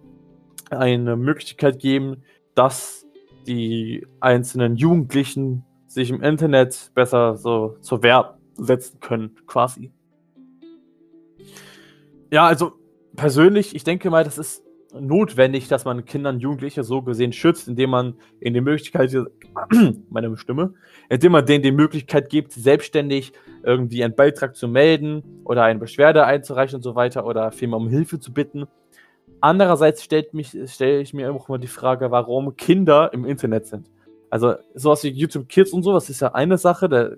eine 0.70 1.16
Möglichkeit 1.16 1.78
geben, 1.78 2.24
dass 2.54 3.06
die 3.46 4.06
einzelnen 4.20 4.76
Jugendlichen 4.76 5.64
sich 5.86 6.10
im 6.10 6.22
Internet 6.22 6.90
besser 6.94 7.36
so 7.36 7.76
zur 7.80 8.02
Wehr 8.02 8.36
setzen 8.54 8.98
können, 9.00 9.36
quasi. 9.46 9.92
Ja, 12.30 12.46
also 12.46 12.72
persönlich, 13.14 13.74
ich 13.74 13.84
denke 13.84 14.10
mal, 14.10 14.24
das 14.24 14.38
ist 14.38 14.64
notwendig, 15.00 15.68
dass 15.68 15.84
man 15.84 16.04
Kinder 16.04 16.30
und 16.30 16.40
Jugendliche 16.40 16.82
so 16.82 17.02
gesehen 17.02 17.32
schützt, 17.32 17.68
indem 17.68 17.90
man 17.90 18.14
in 18.40 18.54
die 18.54 18.60
Möglichkeit, 18.60 19.14
meine 20.10 20.36
Stimme, 20.36 20.74
indem 21.08 21.32
man 21.32 21.46
denen 21.46 21.62
die 21.62 21.72
Möglichkeit 21.72 22.30
gibt, 22.30 22.52
selbstständig 22.52 23.32
irgendwie 23.62 24.04
einen 24.04 24.14
Beitrag 24.14 24.56
zu 24.56 24.68
melden 24.68 25.22
oder 25.44 25.64
eine 25.64 25.78
Beschwerde 25.78 26.24
einzureichen 26.24 26.76
und 26.76 26.82
so 26.82 26.94
weiter 26.94 27.26
oder 27.26 27.50
vielmehr 27.52 27.78
um 27.78 27.88
Hilfe 27.88 28.18
zu 28.18 28.32
bitten. 28.32 28.66
Andererseits 29.40 30.02
stelle 30.02 30.26
stell 30.66 31.00
ich 31.00 31.12
mir 31.12 31.32
auch 31.32 31.48
mal 31.48 31.58
die 31.58 31.66
Frage, 31.66 32.10
warum 32.10 32.56
Kinder 32.56 33.12
im 33.12 33.24
Internet 33.24 33.66
sind. 33.66 33.90
Also 34.30 34.54
sowas 34.74 35.04
wie 35.04 35.08
YouTube 35.08 35.48
Kids 35.48 35.72
und 35.72 35.82
sowas 35.82 36.10
ist 36.10 36.20
ja 36.20 36.32
eine 36.32 36.58
Sache, 36.58 36.88
da 36.88 37.10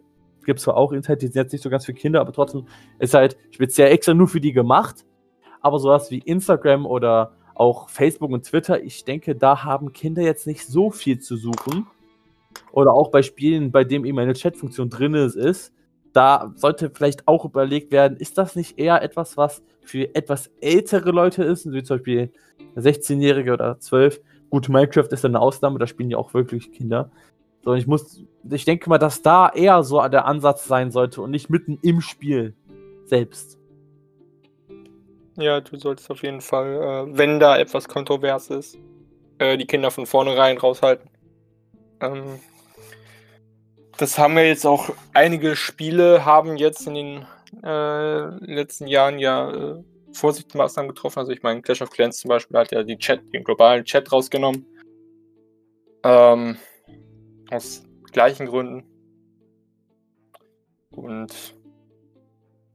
gibt 0.49 0.61
es 0.61 0.65
zwar 0.65 0.79
auch 0.79 0.93
Internet, 0.93 1.21
die 1.21 1.27
sind 1.27 1.37
jetzt 1.37 1.53
nicht 1.53 1.61
so 1.61 1.69
ganz 1.69 1.85
für 1.85 1.93
Kinder, 1.93 2.23
aber 2.23 2.33
trotzdem 2.33 2.67
ist 2.99 3.13
halt 3.13 3.37
speziell 3.51 3.93
extra 3.93 4.15
nur 4.15 4.29
für 4.29 4.41
die 4.41 4.55
gemacht. 4.55 5.05
Aber 5.61 5.79
sowas 5.79 6.11
wie 6.11 6.21
Instagram 6.21 6.87
oder 6.87 7.33
auch 7.55 7.91
Facebook 7.91 8.31
und 8.31 8.47
Twitter, 8.47 8.83
ich 8.83 9.05
denke, 9.05 9.37
da 9.37 9.63
haben 9.65 9.93
Kinder 9.93 10.23
jetzt 10.23 10.47
nicht 10.47 10.67
so 10.67 10.91
viel 10.91 11.19
zu 11.19 11.37
suchen. 11.37 11.87
Oder 12.73 12.95
auch 12.95 13.11
bei 13.11 13.21
Spielen, 13.21 13.73
bei 13.73 13.85
dem 13.85 14.07
eben 14.07 14.19
eine 14.19 14.33
Chatfunktion 14.33 14.89
drin 14.89 15.13
ist, 15.13 15.75
da 16.15 16.51
sollte 16.57 16.91
vielleicht 16.95 17.29
auch 17.29 17.45
überlegt 17.45 17.93
werden, 17.93 18.17
ist 18.17 18.39
das 18.39 18.57
nicht 18.57 18.79
eher 18.79 19.03
etwas, 19.03 19.37
was 19.37 19.63
für 19.83 20.15
etwas 20.15 20.51
ältere 20.63 21.11
Leute 21.11 21.45
ist, 21.45 21.71
wie 21.71 21.83
zum 21.83 21.99
Beispiel 21.99 22.33
16-Jährige 22.75 23.53
oder 23.53 23.79
12? 23.79 24.19
Gut, 24.49 24.71
Minecraft 24.71 25.09
ist 25.11 25.27
eine 25.27 25.41
Ausnahme, 25.41 25.79
da 25.79 25.87
spielen 25.87 26.09
ja 26.09 26.17
auch 26.17 26.33
wirklich 26.33 26.73
Kinder. 26.73 27.11
So, 27.65 27.75
ich 27.75 27.87
muss, 27.87 28.23
ich 28.51 28.65
denke 28.65 28.89
mal, 28.89 28.99
dass 28.99 29.23
da 29.23 29.49
eher 29.51 29.83
so 29.83 30.07
der 30.09 30.25
Ansatz 30.25 30.65
sein 30.65 30.91
sollte 30.91 31.21
und 31.21 31.31
nicht 31.31 31.51
mitten 31.51 31.79
im 31.83 32.01
Spiel 32.01 32.55
selbst. 33.05 33.59
Ja, 35.37 35.61
du 35.61 35.77
solltest 35.79 36.11
auf 36.11 36.23
jeden 36.23 36.41
Fall, 36.41 36.75
äh, 36.75 37.17
wenn 37.17 37.39
da 37.39 37.59
etwas 37.59 37.89
kontrovers 37.89 38.51
ist, 38.51 38.77
äh, 39.39 39.57
die 39.57 39.67
Kinder 39.67 39.91
von 39.91 40.07
vornherein 40.07 40.59
raushalten. 40.59 41.09
Ähm, 42.01 42.41
das 43.97 44.19
haben 44.19 44.37
wir 44.37 44.47
jetzt 44.47 44.67
auch, 44.67 44.91
einige 45.13 45.57
Spiele 45.57 46.25
haben 46.25 46.57
jetzt 46.57 46.87
in 46.87 46.95
den 46.95 47.27
äh, 47.65 48.21
letzten 48.45 48.87
Jahren 48.87 49.19
ja 49.19 49.51
äh, 49.51 49.85
Vorsichtsmaßnahmen 50.13 50.89
getroffen. 50.89 51.21
Also 51.21 51.33
ich 51.33 51.43
meine, 51.43 51.63
Clash 51.63 51.83
of 51.83 51.91
Clans 51.91 52.19
zum 52.19 52.29
Beispiel 52.29 52.59
hat 52.59 52.73
ja 52.73 52.83
die 52.83 52.99
Chat, 52.99 53.21
den 53.33 53.45
globalen 53.45 53.85
Chat 53.85 54.11
rausgenommen. 54.11 54.67
Ähm, 56.05 56.57
aus 57.51 57.85
gleichen 58.13 58.47
Gründen. 58.47 58.85
Und 60.91 61.55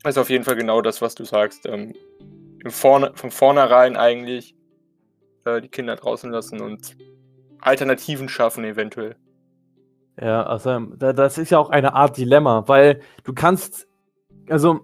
ist 0.06 0.18
auf 0.18 0.30
jeden 0.30 0.44
Fall 0.44 0.56
genau 0.56 0.82
das, 0.82 1.01
was 1.01 1.15
du 1.15 1.24
sagst. 1.25 1.65
Ähm, 1.65 1.94
vorne, 2.68 3.12
von 3.15 3.32
vornherein 3.32 3.96
eigentlich 3.98 4.56
äh, 5.46 5.62
die 5.62 5.70
Kinder 5.70 5.96
draußen 5.96 6.32
lassen 6.32 6.62
und 6.62 6.98
Alternativen 7.60 8.30
schaffen 8.30 8.63
eventuell. 8.65 9.15
Ja, 10.22 10.44
also 10.44 10.80
das 10.80 11.38
ist 11.38 11.50
ja 11.50 11.58
auch 11.58 11.70
eine 11.70 11.96
Art 11.96 12.18
Dilemma, 12.18 12.68
weil 12.68 13.01
du 13.24 13.34
kannst, 13.34 13.88
also 14.48 14.82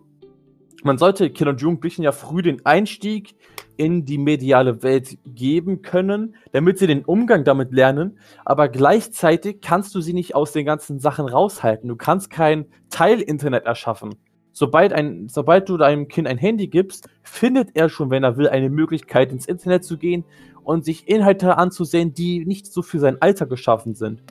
man 0.84 0.98
sollte 0.98 1.30
Kinder 1.30 1.52
und 1.52 1.62
Jugendlichen 1.62 2.04
ja 2.04 2.12
früh 2.12 2.42
den 2.42 2.66
Einstieg 2.66 3.36
in 3.78 4.06
die 4.06 4.18
mediale 4.18 4.84
Welt 4.84 5.18
geben 5.26 5.82
können, 5.82 6.36
damit 6.52 6.80
sie 6.80 6.88
den 6.88 7.06
Umgang 7.06 7.44
damit 7.46 7.72
lernen, 7.72 8.20
aber 8.44 8.68
gleichzeitig 8.68 9.62
kannst 9.62 9.96
du 9.96 10.02
sie 10.02 10.14
nicht 10.14 10.36
aus 10.36 10.52
den 10.52 10.66
ganzen 10.66 11.00
Sachen 11.00 11.28
raushalten. 11.28 11.88
Du 11.88 11.96
kannst 11.96 12.30
kein 12.30 12.66
Teil-Internet 12.90 13.66
erschaffen. 13.66 14.16
Sobald, 14.52 14.92
ein, 14.92 15.30
sobald 15.30 15.70
du 15.70 15.78
deinem 15.78 16.10
Kind 16.10 16.28
ein 16.28 16.38
Handy 16.38 16.68
gibst, 16.68 17.08
findet 17.24 17.70
er 17.76 17.88
schon, 17.88 18.10
wenn 18.10 18.24
er 18.24 18.36
will, 18.36 18.50
eine 18.50 18.70
Möglichkeit, 18.70 19.32
ins 19.32 19.46
Internet 19.46 19.86
zu 19.86 19.98
gehen 19.98 20.26
und 20.64 20.84
sich 20.84 21.08
Inhalte 21.08 21.58
anzusehen, 21.58 22.14
die 22.14 22.46
nicht 22.46 22.68
so 22.68 22.82
für 22.82 23.00
sein 23.00 23.22
Alter 23.22 23.46
geschaffen 23.46 23.96
sind. 23.96 24.22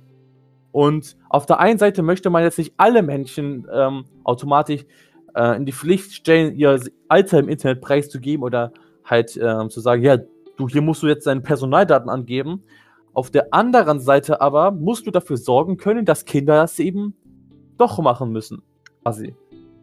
Und 0.73 1.17
auf 1.31 1.47
der 1.47 1.61
einen 1.61 1.79
Seite 1.79 2.03
möchte 2.03 2.29
man 2.31 2.43
jetzt 2.43 2.59
nicht 2.59 2.75
alle 2.77 3.03
Menschen 3.03 3.67
ähm, 3.73 4.05
automatisch 4.25 4.85
äh, 5.39 5.57
in 5.57 5.65
die 5.65 5.73
Pflicht 5.73 6.13
stellen, 6.13 6.57
ihr 6.57 6.81
Alter 7.07 7.39
im 7.39 7.49
Internet 7.49 7.81
preiszugeben 7.81 8.43
oder 8.43 8.73
halt 9.05 9.39
ähm, 9.41 9.71
zu 9.71 9.81
sagen, 9.81 10.03
ja, 10.03 10.19
du, 10.57 10.69
hier 10.69 10.83
musst 10.83 11.03
du 11.03 11.07
jetzt 11.07 11.27
deine 11.27 11.41
Personaldaten 11.41 12.11
angeben. 12.11 12.65
Auf 13.15 13.31
der 13.31 13.55
anderen 13.55 14.01
Seite 14.01 14.41
aber 14.41 14.73
musst 14.73 15.07
du 15.07 15.11
dafür 15.11 15.37
sorgen 15.37 15.77
können, 15.77 16.05
dass 16.05 16.25
Kinder 16.25 16.57
das 16.57 16.79
eben 16.79 17.15
doch 17.79 17.99
machen 18.01 18.33
müssen, 18.33 18.63
quasi, 19.03 19.35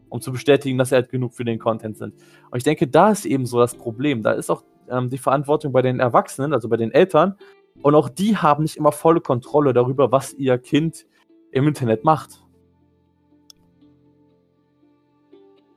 um 0.09 0.19
zu 0.19 0.31
bestätigen, 0.31 0.77
dass 0.77 0.89
sie 0.89 0.95
halt 0.95 1.09
genug 1.09 1.33
für 1.33 1.45
den 1.45 1.57
Content 1.57 1.97
sind. 1.97 2.13
Und 2.51 2.57
ich 2.57 2.63
denke, 2.63 2.88
da 2.88 3.12
ist 3.12 3.25
eben 3.25 3.45
so 3.45 3.59
das 3.59 3.75
Problem. 3.75 4.21
Da 4.21 4.33
ist 4.33 4.50
auch 4.50 4.63
ähm, 4.89 5.09
die 5.09 5.17
Verantwortung 5.17 5.71
bei 5.71 5.81
den 5.81 6.00
Erwachsenen, 6.00 6.53
also 6.53 6.67
bei 6.69 6.77
den 6.77 6.91
Eltern, 6.91 7.35
und 7.81 7.93
auch 7.93 8.07
die 8.09 8.38
haben 8.38 8.63
nicht 8.63 8.77
immer 8.77 8.93
volle 8.93 9.19
Kontrolle 9.19 9.74
darüber, 9.74 10.12
was 10.12 10.33
ihr 10.33 10.57
Kind 10.57 11.05
im 11.51 11.67
Internet 11.67 12.05
macht. 12.05 12.45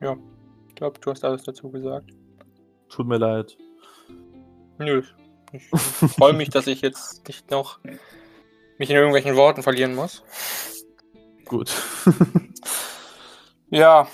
Ich 0.00 0.74
glaube, 0.74 1.00
du 1.00 1.10
hast 1.10 1.24
alles 1.24 1.42
dazu 1.42 1.70
gesagt. 1.70 2.10
Tut 2.88 3.06
mir 3.06 3.18
leid. 3.18 3.56
Nö. 4.78 5.02
Ich 5.52 5.64
freue 5.64 6.34
mich, 6.34 6.50
dass 6.50 6.66
ich 6.66 6.82
jetzt 6.82 7.26
nicht 7.26 7.50
noch 7.50 7.80
mich 8.78 8.90
in 8.90 8.96
irgendwelchen 8.96 9.34
Worten 9.36 9.62
verlieren 9.62 9.94
muss. 9.94 10.22
Gut. 11.44 11.72
Ja. 13.70 14.08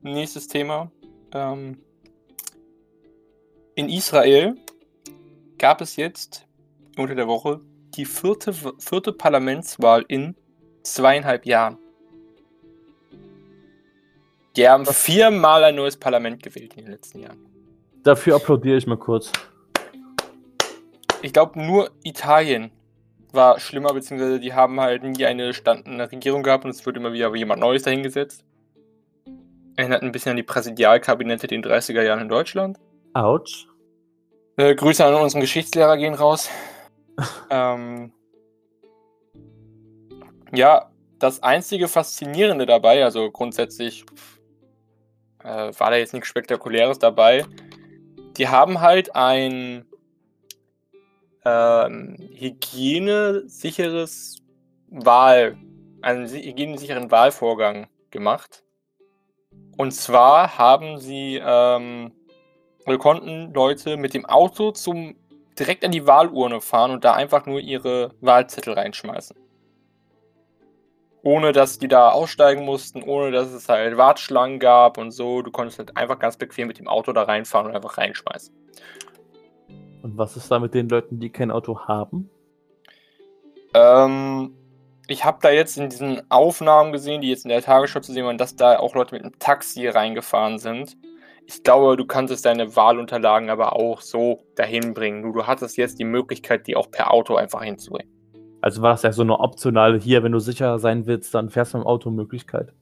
Nächstes 0.00 0.48
Thema. 0.48 0.90
Ähm, 1.32 1.78
in 3.76 3.88
Israel 3.88 4.56
gab 5.58 5.80
es 5.80 5.96
jetzt 5.96 6.46
unter 6.98 7.14
der 7.14 7.28
Woche 7.28 7.60
die 7.94 8.04
vierte, 8.04 8.52
vierte 8.52 9.12
Parlamentswahl 9.12 10.04
in 10.08 10.34
zweieinhalb 10.82 11.46
Jahren. 11.46 11.78
Die 14.56 14.68
haben 14.68 14.84
viermal 14.84 15.64
ein 15.64 15.76
neues 15.76 15.96
Parlament 15.96 16.42
gewählt 16.42 16.74
in 16.74 16.84
den 16.84 16.92
letzten 16.92 17.20
Jahren. 17.20 17.38
Dafür 18.02 18.36
applaudiere 18.36 18.76
ich 18.76 18.86
mal 18.86 18.98
kurz. 18.98 19.32
Ich 21.22 21.32
glaube, 21.32 21.58
nur 21.60 21.90
Italien 22.02 22.70
war 23.32 23.58
schlimmer, 23.60 23.94
beziehungsweise 23.94 24.40
die 24.40 24.52
haben 24.52 24.80
halt 24.80 25.04
nie 25.04 25.24
eine 25.24 25.54
standende 25.54 26.10
Regierung 26.10 26.42
gehabt 26.42 26.64
und 26.64 26.70
es 26.70 26.84
wird 26.84 26.96
immer 26.96 27.12
wieder 27.12 27.34
jemand 27.34 27.60
Neues 27.60 27.82
dahingesetzt. 27.82 28.44
Erinnert 29.76 30.02
ein 30.02 30.12
bisschen 30.12 30.30
an 30.30 30.36
die 30.36 30.42
Präsidialkabinette 30.42 31.46
in 31.46 31.62
den 31.62 31.72
30er 31.72 32.02
Jahren 32.02 32.20
in 32.20 32.28
Deutschland. 32.28 32.78
Autsch. 33.14 33.66
Äh, 34.56 34.74
Grüße 34.74 35.02
an 35.02 35.14
unseren 35.14 35.40
Geschichtslehrer 35.40 35.96
gehen 35.96 36.12
raus. 36.12 36.50
ähm, 37.50 38.12
ja, 40.52 40.90
das 41.18 41.42
einzige 41.42 41.88
Faszinierende 41.88 42.66
dabei, 42.66 43.04
also 43.04 43.30
grundsätzlich 43.30 44.04
äh, 45.44 45.72
war 45.78 45.90
da 45.90 45.96
jetzt 45.96 46.14
nichts 46.14 46.28
Spektakuläres 46.28 46.98
dabei. 46.98 47.44
Die 48.36 48.48
haben 48.48 48.80
halt 48.80 49.14
ein 49.14 49.84
ähm, 51.44 52.16
hygienesicheres 52.34 54.42
Wahl, 54.88 55.56
einen 56.00 56.26
si- 56.26 56.42
hygienesicheren 56.42 57.10
Wahlvorgang 57.10 57.88
gemacht. 58.10 58.64
Und 59.76 59.92
zwar 59.92 60.56
haben 60.58 60.98
sie 60.98 61.40
ähm, 61.44 62.12
konnten 62.98 63.52
Leute 63.54 63.96
mit 63.96 64.14
dem 64.14 64.26
Auto 64.26 64.72
zum 64.72 65.16
direkt 65.58 65.84
an 65.84 65.92
die 65.92 66.06
Wahlurne 66.06 66.60
fahren 66.60 66.92
und 66.92 67.04
da 67.04 67.14
einfach 67.14 67.46
nur 67.46 67.60
ihre 67.60 68.14
Wahlzettel 68.20 68.74
reinschmeißen. 68.74 69.36
Ohne 71.22 71.52
dass 71.52 71.78
die 71.78 71.88
da 71.88 72.10
aussteigen 72.10 72.64
mussten, 72.64 73.02
ohne 73.02 73.30
dass 73.30 73.52
es 73.52 73.68
halt 73.68 73.96
Warteschlangen 73.96 74.58
gab 74.58 74.98
und 74.98 75.12
so. 75.12 75.42
Du 75.42 75.50
konntest 75.50 75.78
halt 75.78 75.96
einfach 75.96 76.18
ganz 76.18 76.36
bequem 76.36 76.68
mit 76.68 76.78
dem 76.78 76.88
Auto 76.88 77.12
da 77.12 77.22
reinfahren 77.22 77.68
und 77.68 77.76
einfach 77.76 77.96
reinschmeißen. 77.96 78.54
Und 80.02 80.18
was 80.18 80.36
ist 80.36 80.50
da 80.50 80.58
mit 80.58 80.74
den 80.74 80.88
Leuten, 80.88 81.20
die 81.20 81.30
kein 81.30 81.52
Auto 81.52 81.78
haben? 81.86 82.28
Ähm, 83.74 84.54
ich 85.06 85.24
habe 85.24 85.38
da 85.40 85.50
jetzt 85.50 85.76
in 85.78 85.88
diesen 85.88 86.22
Aufnahmen 86.30 86.92
gesehen, 86.92 87.20
die 87.20 87.28
jetzt 87.28 87.44
in 87.44 87.50
der 87.50 87.62
Tagesschau 87.62 88.00
zu 88.00 88.12
sehen 88.12 88.24
waren, 88.24 88.38
dass 88.38 88.56
da 88.56 88.78
auch 88.78 88.94
Leute 88.94 89.14
mit 89.14 89.24
einem 89.24 89.38
Taxi 89.38 89.86
reingefahren 89.86 90.58
sind. 90.58 90.96
Ich 91.46 91.62
glaube, 91.62 91.96
du 91.96 92.06
kanntest 92.06 92.44
deine 92.44 92.76
Wahlunterlagen 92.76 93.50
aber 93.50 93.74
auch 93.74 94.00
so 94.00 94.44
dahin 94.54 94.94
bringen. 94.94 95.22
Nur 95.22 95.32
du 95.32 95.46
hattest 95.46 95.76
jetzt 95.76 95.98
die 95.98 96.04
Möglichkeit, 96.04 96.66
die 96.66 96.76
auch 96.76 96.90
per 96.90 97.12
Auto 97.12 97.34
einfach 97.34 97.62
hinzubringen. 97.62 98.11
Also 98.62 98.80
war 98.80 98.92
das 98.92 99.02
ja 99.02 99.12
so 99.12 99.22
eine 99.22 99.38
optionale 99.38 99.98
hier, 99.98 100.22
wenn 100.22 100.32
du 100.32 100.38
sicher 100.38 100.78
sein 100.78 101.06
willst, 101.06 101.34
dann 101.34 101.50
fährst 101.50 101.74
du 101.74 101.78
im 101.78 101.84
Auto 101.84 102.10
Möglichkeit. 102.10 102.72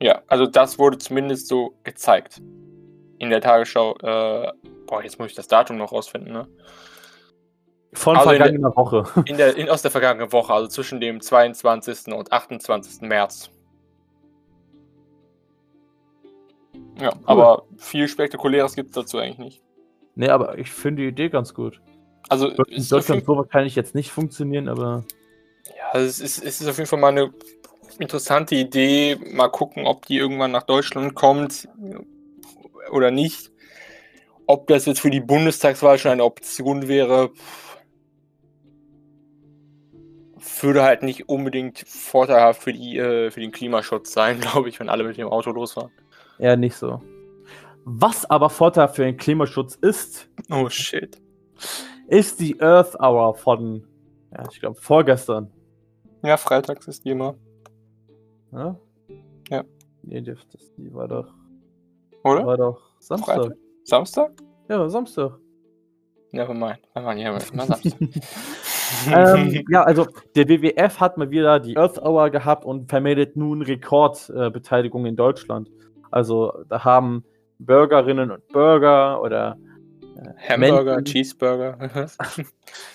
Ja, 0.00 0.22
also 0.28 0.46
das 0.46 0.78
wurde 0.78 0.96
zumindest 0.98 1.48
so 1.48 1.74
gezeigt. 1.82 2.40
In 3.18 3.30
der 3.30 3.40
Tagesschau. 3.40 3.96
Äh, 3.96 4.52
boah, 4.86 5.02
jetzt 5.02 5.18
muss 5.18 5.30
ich 5.30 5.34
das 5.34 5.48
Datum 5.48 5.76
noch 5.76 5.92
rausfinden, 5.92 6.32
ne? 6.32 6.48
Von 7.94 8.16
Also 8.16 8.30
in 8.30 8.38
der- 8.38 8.46
vergangener 8.46 8.76
Woche. 8.76 9.04
In 9.26 9.36
der, 9.36 9.56
in, 9.56 9.68
aus 9.68 9.82
der 9.82 9.90
vergangenen 9.90 10.32
Woche, 10.32 10.52
also 10.52 10.66
zwischen 10.68 11.00
dem 11.00 11.20
22. 11.20 12.12
und 12.12 12.32
28. 12.32 13.02
März. 13.02 13.50
Ja, 17.00 17.12
aber 17.24 17.64
viel 17.76 18.08
Spektakuläres 18.08 18.74
gibt 18.74 18.90
es 18.90 18.94
dazu 18.94 19.18
eigentlich 19.18 19.38
nicht. 19.38 19.62
Nee, 20.16 20.28
aber 20.28 20.58
ich 20.58 20.70
finde 20.70 21.02
die 21.02 21.08
Idee 21.08 21.28
ganz 21.28 21.54
gut. 21.54 21.80
Also, 22.28 22.56
Wird 22.56 22.68
in 22.70 22.86
Deutschland 22.88 23.24
so 23.24 23.36
wahrscheinlich 23.36 23.74
jetzt 23.74 23.94
nicht 23.94 24.10
funktionieren, 24.10 24.68
aber 24.68 25.04
ja, 25.94 26.00
es, 26.00 26.20
ist, 26.20 26.42
es 26.44 26.60
ist 26.60 26.68
auf 26.68 26.76
jeden 26.76 26.88
Fall 26.88 26.98
mal 26.98 27.08
eine 27.08 27.32
interessante 27.98 28.54
Idee. 28.54 29.16
Mal 29.32 29.48
gucken, 29.48 29.86
ob 29.86 30.06
die 30.06 30.16
irgendwann 30.16 30.50
nach 30.50 30.64
Deutschland 30.64 31.14
kommt 31.14 31.68
oder 32.90 33.10
nicht. 33.10 33.50
Ob 34.46 34.66
das 34.66 34.86
jetzt 34.86 35.00
für 35.00 35.10
die 35.10 35.20
Bundestagswahl 35.20 35.98
schon 35.98 36.10
eine 36.10 36.24
Option 36.24 36.88
wäre, 36.88 37.30
würde 40.60 40.82
halt 40.82 41.02
nicht 41.02 41.28
unbedingt 41.28 41.84
vorteilhaft 41.86 42.62
für, 42.62 42.72
die, 42.72 42.98
äh, 42.98 43.30
für 43.30 43.40
den 43.40 43.52
Klimaschutz 43.52 44.12
sein, 44.12 44.40
glaube 44.40 44.68
ich, 44.68 44.80
wenn 44.80 44.88
alle 44.88 45.04
mit 45.04 45.16
dem 45.16 45.28
Auto 45.28 45.50
losfahren. 45.50 45.90
eher 46.38 46.56
nicht 46.56 46.76
so. 46.76 47.02
Was 47.84 48.28
aber 48.30 48.48
Vorteil 48.50 48.88
für 48.88 49.04
den 49.04 49.16
Klimaschutz 49.16 49.74
ist, 49.76 50.28
Oh 50.50 50.68
shit. 50.70 51.20
ist 52.08 52.40
die 52.40 52.60
Earth 52.60 52.98
Hour 52.98 53.34
von, 53.34 53.86
ja, 54.32 54.44
ich 54.50 54.60
glaube, 54.60 54.80
vorgestern. 54.80 55.50
Ja, 56.24 56.38
freitags 56.38 56.88
ist 56.88 57.04
die 57.04 57.10
immer, 57.10 57.34
Ja? 58.50 58.74
Ja. 59.50 59.62
Nee, 60.02 60.22
die, 60.22 60.32
das, 60.32 60.74
die 60.78 60.92
war 60.94 61.06
doch, 61.06 61.34
oder? 62.24 62.46
war 62.46 62.56
doch 62.56 62.80
Samstag. 62.98 63.36
Freitag? 63.36 63.56
Samstag? 63.84 64.32
Ja, 64.70 64.88
Samstag. 64.88 65.38
Nevermind. 66.32 66.78
Nevermind, 66.94 67.20
ja, 67.20 67.38
immer 67.52 67.66
Samstag. 67.66 68.00
ähm, 69.12 69.64
ja, 69.68 69.82
also 69.82 70.06
der 70.34 70.48
WWF 70.48 70.98
hat 70.98 71.18
mal 71.18 71.30
wieder 71.30 71.60
die 71.60 71.76
Earth 71.76 72.00
Hour 72.00 72.30
gehabt 72.30 72.64
und 72.64 72.88
vermeldet 72.88 73.36
nun 73.36 73.60
Rekordbeteiligung 73.60 75.04
äh, 75.04 75.08
in 75.10 75.16
Deutschland. 75.16 75.70
Also 76.10 76.54
da 76.70 76.84
haben 76.84 77.24
Bürgerinnen 77.58 78.30
und 78.30 78.48
Bürger 78.48 79.20
oder 79.20 79.58
Hamburger, 80.48 80.96
Menschen- 80.96 81.04
Cheeseburger. 81.04 81.78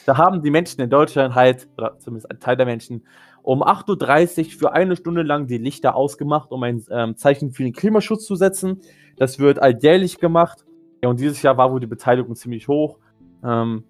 da 0.06 0.18
haben 0.18 0.42
die 0.42 0.52
Menschen 0.52 0.82
in 0.82 0.90
Deutschland 0.90 1.36
halt, 1.36 1.68
oder 1.78 1.98
zumindest 2.00 2.30
ein 2.32 2.40
Teil 2.40 2.58
der 2.58 2.66
Menschen, 2.66 3.06
um 3.42 3.64
8.30 3.64 4.46
Uhr 4.46 4.60
für 4.60 4.72
eine 4.74 4.96
Stunde 4.96 5.24
lang 5.24 5.48
die 5.48 5.58
Lichter 5.58 5.96
ausgemacht, 5.96 6.52
um 6.52 6.64
ein 6.64 6.84
ähm, 6.92 7.16
Zeichen 7.18 7.52
für 7.52 7.64
den 7.64 7.74
Klimaschutz 7.74 8.26
zu 8.26 8.36
setzen. 8.36 8.82
Das 9.18 9.40
wird 9.40 9.60
alljährlich 9.60 10.20
gemacht. 10.20 10.66
Ja, 11.04 11.10
und 11.10 11.20
dieses 11.20 11.42
Jahr 11.42 11.58
war 11.58 11.72
wohl 11.72 11.80
die 11.80 11.88
Beteiligung 11.88 12.36
ziemlich 12.36 12.68
hoch. 12.68 12.98
Ähm, 13.44 13.84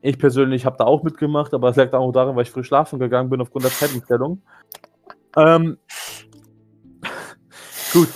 ich 0.00 0.18
persönlich 0.18 0.64
habe 0.64 0.76
da 0.78 0.84
auch 0.84 1.02
mitgemacht, 1.02 1.52
aber 1.52 1.68
es 1.68 1.76
lag 1.76 1.92
auch 1.92 2.12
daran, 2.12 2.36
weil 2.36 2.44
ich 2.44 2.50
früh 2.50 2.64
schlafen 2.64 2.98
gegangen 2.98 3.28
bin 3.28 3.40
aufgrund 3.40 3.64
der 3.64 3.72
Zeitumstellung. 3.72 4.42
Ähm, 5.36 5.78
gut. 7.92 8.08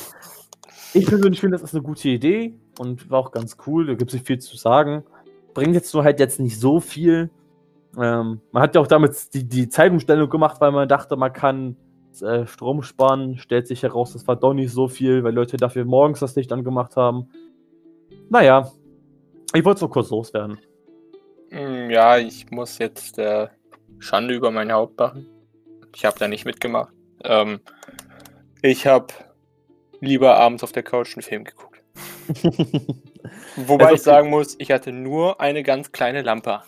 Ich 0.92 1.06
persönlich 1.06 1.40
finde, 1.40 1.56
das 1.56 1.62
ist 1.62 1.74
eine 1.74 1.82
gute 1.82 2.08
Idee 2.08 2.54
und 2.80 3.10
war 3.10 3.18
auch 3.18 3.30
ganz 3.30 3.58
cool. 3.66 3.86
Da 3.86 3.92
gibt 3.92 4.10
es 4.10 4.14
nicht 4.14 4.26
viel 4.26 4.38
zu 4.38 4.56
sagen. 4.56 5.04
Bringt 5.52 5.74
jetzt 5.74 5.92
nur 5.92 6.02
halt 6.02 6.18
jetzt 6.18 6.40
nicht 6.40 6.58
so 6.58 6.80
viel. 6.80 7.28
Ähm, 7.94 8.40
man 8.52 8.62
hat 8.62 8.74
ja 8.74 8.80
auch 8.80 8.86
damit 8.86 9.34
die, 9.34 9.46
die 9.46 9.68
Zeitumstellung 9.68 10.30
gemacht, 10.30 10.62
weil 10.62 10.72
man 10.72 10.88
dachte, 10.88 11.16
man 11.16 11.30
kann 11.30 11.76
äh, 12.22 12.46
Strom 12.46 12.82
sparen. 12.82 13.36
Stellt 13.36 13.66
sich 13.66 13.82
heraus, 13.82 14.14
das 14.14 14.26
war 14.26 14.36
doch 14.36 14.54
nicht 14.54 14.72
so 14.72 14.88
viel, 14.88 15.22
weil 15.22 15.34
Leute 15.34 15.58
dafür 15.58 15.84
morgens 15.84 16.20
das 16.20 16.36
Licht 16.36 16.50
angemacht 16.52 16.96
haben. 16.96 17.28
Naja, 18.30 18.72
ich 19.52 19.62
wollte 19.62 19.82
nur 19.82 19.90
kurz 19.90 20.08
loswerden. 20.08 20.58
Mm, 21.50 21.90
ja, 21.90 22.16
ich 22.16 22.50
muss 22.50 22.78
jetzt 22.78 23.18
äh, 23.18 23.48
Schande 23.98 24.32
über 24.32 24.50
mein 24.50 24.72
Haupt 24.72 24.98
machen. 24.98 25.26
Ich 25.94 26.06
habe 26.06 26.18
da 26.18 26.28
nicht 26.28 26.46
mitgemacht. 26.46 26.94
Ähm, 27.24 27.60
ich 28.62 28.86
habe 28.86 29.08
lieber 30.00 30.36
abends 30.38 30.64
auf 30.64 30.72
der 30.72 30.82
Couch 30.82 31.14
einen 31.14 31.22
Film 31.22 31.44
geguckt. 31.44 31.69
Wobei 33.56 33.84
Also- 33.84 33.94
ich 33.96 34.02
sagen 34.02 34.30
muss, 34.30 34.56
ich 34.58 34.70
hatte 34.70 34.92
nur 34.92 35.40
eine 35.40 35.62
ganz 35.62 35.92
kleine 35.92 36.22
Lampe. 36.22 36.60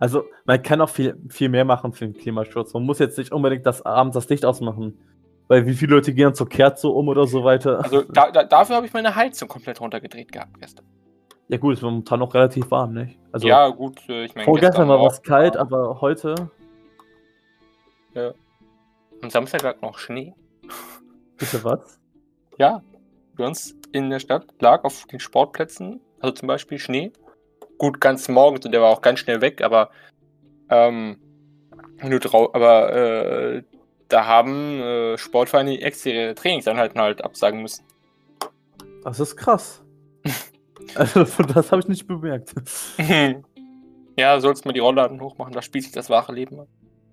Also, 0.00 0.24
man 0.46 0.60
kann 0.62 0.80
auch 0.80 0.88
viel, 0.88 1.16
viel 1.28 1.48
mehr 1.48 1.64
machen 1.64 1.92
für 1.92 2.04
den 2.04 2.14
Klimaschutz. 2.14 2.74
Man 2.74 2.82
muss 2.84 2.98
jetzt 2.98 3.16
nicht 3.18 3.30
unbedingt 3.32 3.64
das 3.66 3.82
abends 3.86 4.14
das 4.14 4.28
Licht 4.28 4.44
ausmachen. 4.44 4.98
Weil 5.46 5.66
wie 5.66 5.74
viele 5.74 5.94
Leute 5.96 6.12
gehen 6.14 6.34
zur 6.34 6.48
Kerze 6.48 6.88
um 6.88 7.08
oder 7.08 7.26
so 7.26 7.42
weiter. 7.44 7.82
Also 7.82 8.02
da, 8.02 8.30
da, 8.30 8.44
dafür 8.44 8.76
habe 8.76 8.86
ich 8.86 8.92
meine 8.92 9.14
Heizung 9.14 9.48
komplett 9.48 9.80
runtergedreht 9.80 10.30
gehabt 10.32 10.58
gestern. 10.60 10.86
ja, 11.48 11.56
gut, 11.58 11.74
ist 11.74 11.82
momentan 11.82 12.18
noch 12.20 12.32
relativ 12.34 12.70
warm, 12.70 12.94
nicht? 12.94 13.18
Also, 13.32 13.46
ja, 13.48 13.68
gut, 13.68 13.98
äh, 14.08 14.24
ich 14.24 14.34
meine. 14.34 14.44
vorgestern 14.44 14.88
war 14.88 15.00
was 15.00 15.22
kalt, 15.22 15.54
war- 15.54 15.60
aber 15.62 16.00
heute. 16.00 16.34
Am 19.22 19.30
Samstag 19.30 19.62
lag 19.62 19.80
noch 19.82 19.98
Schnee. 19.98 20.34
Bitte 21.36 21.62
was? 21.64 21.98
Ja, 22.58 22.82
uns 23.38 23.74
in 23.92 24.10
der 24.10 24.20
Stadt 24.20 24.46
lag 24.60 24.84
auf 24.84 25.06
den 25.06 25.20
Sportplätzen, 25.20 26.00
also 26.20 26.34
zum 26.34 26.48
Beispiel 26.48 26.78
Schnee. 26.78 27.12
Gut, 27.78 28.00
ganz 28.00 28.28
morgens 28.28 28.64
und 28.66 28.72
der 28.72 28.82
war 28.82 28.90
auch 28.90 29.00
ganz 29.00 29.20
schnell 29.20 29.40
weg, 29.40 29.62
aber 29.62 29.90
ähm, 30.68 31.18
nur 32.02 32.20
drau 32.20 32.52
aber 32.52 32.92
äh, 32.92 33.62
da 34.08 34.26
haben 34.26 34.80
äh, 34.80 35.18
Sportvereine 35.18 35.70
die 35.70 35.82
extra 35.82 36.34
Trainingseinheiten 36.34 37.00
halt 37.00 37.22
absagen 37.24 37.62
müssen. 37.62 37.84
Das 39.04 39.20
ist 39.20 39.36
krass. 39.36 39.82
also, 40.94 41.24
das 41.24 41.72
habe 41.72 41.80
ich 41.80 41.88
nicht 41.88 42.06
bemerkt. 42.06 42.54
ja, 44.16 44.40
sollst 44.40 44.66
mal 44.66 44.72
die 44.72 44.80
Rollladen 44.80 45.20
hochmachen, 45.20 45.52
da 45.52 45.62
spielt 45.62 45.84
sich 45.84 45.92
das 45.92 46.10
wahre 46.10 46.32
Leben 46.32 46.60
an. 46.60 46.66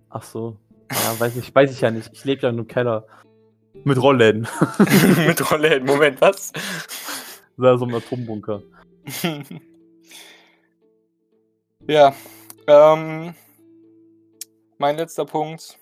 Ach 0.09 0.23
so. 0.23 0.57
Ja, 0.91 1.19
weiß 1.19 1.35
ich, 1.37 1.53
weiß 1.53 1.71
ich 1.71 1.81
ja 1.81 1.91
nicht. 1.91 2.09
Ich 2.13 2.25
lebe 2.25 2.41
ja 2.43 2.51
nur 2.51 2.61
im 2.61 2.67
Keller. 2.67 3.05
Mit 3.83 4.01
Rollläden. 4.01 4.47
Mit 5.27 5.51
Rollläden, 5.51 5.85
Moment, 5.85 6.21
was? 6.21 6.51
Da 7.57 7.77
so 7.77 7.85
ein 7.85 7.95
Atombunker. 7.95 8.61
ja. 11.87 12.13
Ähm, 12.67 13.33
mein 14.77 14.97
letzter 14.97 15.25
Punkt. 15.25 15.79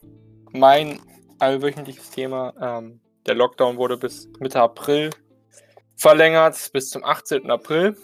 Mein 0.51 0.99
allwöchentliches 1.39 2.11
Thema. 2.11 2.53
Ähm, 2.61 2.99
der 3.25 3.35
Lockdown 3.35 3.77
wurde 3.77 3.97
bis 3.97 4.29
Mitte 4.39 4.61
April 4.61 5.09
verlängert, 5.95 6.69
bis 6.73 6.89
zum 6.89 7.03
18. 7.03 7.49
April. 7.49 7.97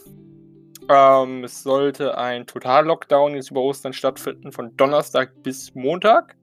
Ähm, 0.90 1.44
es 1.44 1.64
sollte 1.64 2.18
ein 2.18 2.48
Total-Lockdown 2.48 3.36
jetzt 3.36 3.52
über 3.52 3.62
Ostern 3.62 3.94
stattfinden, 3.94 4.52
von 4.52 4.76
Donnerstag 4.76 5.32
bis 5.44 5.74
Montag. 5.76 6.36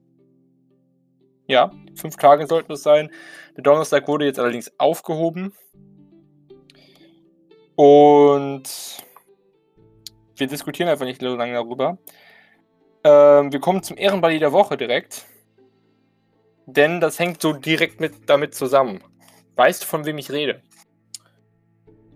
Ja, 1.49 1.71
fünf 1.95 2.15
Tage 2.15 2.45
sollten 2.45 2.73
es 2.73 2.83
sein. 2.83 3.09
Der 3.57 3.63
Donnerstag 3.63 4.07
wurde 4.07 4.25
jetzt 4.25 4.37
allerdings 4.39 4.71
aufgehoben. 4.77 5.51
Und 7.75 8.63
wir 10.35 10.47
diskutieren 10.47 10.89
einfach 10.89 11.05
nicht 11.05 11.21
so 11.21 11.35
lange 11.35 11.53
darüber. 11.53 11.97
Ähm, 13.03 13.51
wir 13.51 13.59
kommen 13.59 13.81
zum 13.81 13.97
Ehrenbuddy 13.97 14.37
der 14.37 14.51
Woche 14.51 14.77
direkt. 14.77 15.25
Denn 16.67 17.01
das 17.01 17.17
hängt 17.17 17.41
so 17.41 17.53
direkt 17.53 17.99
mit 17.99 18.29
damit 18.29 18.53
zusammen. 18.53 19.03
Weißt 19.55 19.81
du, 19.81 19.87
von 19.87 20.05
wem 20.05 20.19
ich 20.19 20.31
rede? 20.31 20.61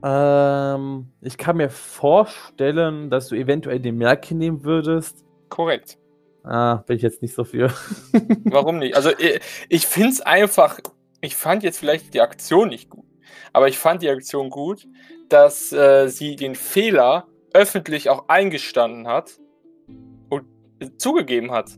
Ähm, 0.04 1.12
ich 1.22 1.39
kann 1.39 1.58
mir 1.58 1.72
vorstellen, 1.72 3.10
dass 3.10 3.30
du 3.30 3.36
eventuell 3.36 3.80
den 3.80 3.98
Merkel 3.98 4.38
nehmen 4.38 4.63
würdest. 4.63 5.26
Korrekt. 5.50 5.98
Ah, 6.43 6.84
bin 6.86 6.97
ich 6.97 7.01
jetzt 7.03 7.21
nicht 7.21 7.34
so 7.34 7.43
für. 7.45 7.71
Warum 8.45 8.79
nicht? 8.79 8.95
Also 8.95 9.12
ich, 9.17 9.39
ich 9.69 9.88
finde 9.88 10.10
es 10.10 10.21
einfach, 10.21 10.79
ich 11.21 11.36
fand 11.36 11.63
jetzt 11.63 11.79
vielleicht 11.79 12.13
die 12.13 12.21
Aktion 12.21 12.69
nicht 12.69 12.89
gut, 12.89 13.06
aber 13.53 13.69
ich 13.69 13.77
fand 13.77 14.01
die 14.01 14.10
Aktion 14.10 14.49
gut, 14.49 14.86
dass 15.29 15.71
äh, 15.71 16.08
sie 16.10 16.36
den 16.36 16.56
Fehler 16.56 17.27
öffentlich 17.53 18.10
auch 18.10 18.27
eingestanden 18.27 19.08
hat 19.08 19.39
und 20.29 20.45
zugegeben 20.97 21.51
hat. 21.51 21.71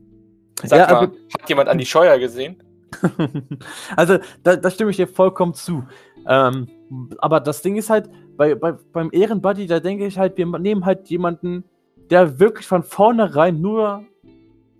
Sag 0.63 0.89
ja, 0.89 0.93
mal, 0.93 1.11
hat 1.39 1.49
jemand 1.49 1.69
an 1.69 1.77
die 1.77 1.85
Scheuer 1.85 2.17
gesehen? 2.17 2.63
also, 3.95 4.17
da, 4.43 4.55
da, 4.55 4.71
stimme 4.71 4.91
ich 4.91 4.97
dir 4.97 5.07
vollkommen 5.07 5.53
zu. 5.53 5.83
Ähm, 6.27 6.69
aber 7.17 7.39
das 7.39 7.61
Ding 7.61 7.75
ist 7.75 7.89
halt, 7.89 8.09
bei, 8.37 8.55
bei, 8.55 8.71
beim 8.71 9.09
Ehrenbuddy, 9.11 9.67
da 9.67 9.79
denke 9.79 10.07
ich 10.07 10.17
halt, 10.17 10.37
wir 10.37 10.45
nehmen 10.59 10.85
halt 10.85 11.07
jemanden, 11.09 11.65
der 12.09 12.39
wirklich 12.39 12.67
von 12.67 12.83
vornherein 12.83 13.61
nur 13.61 14.05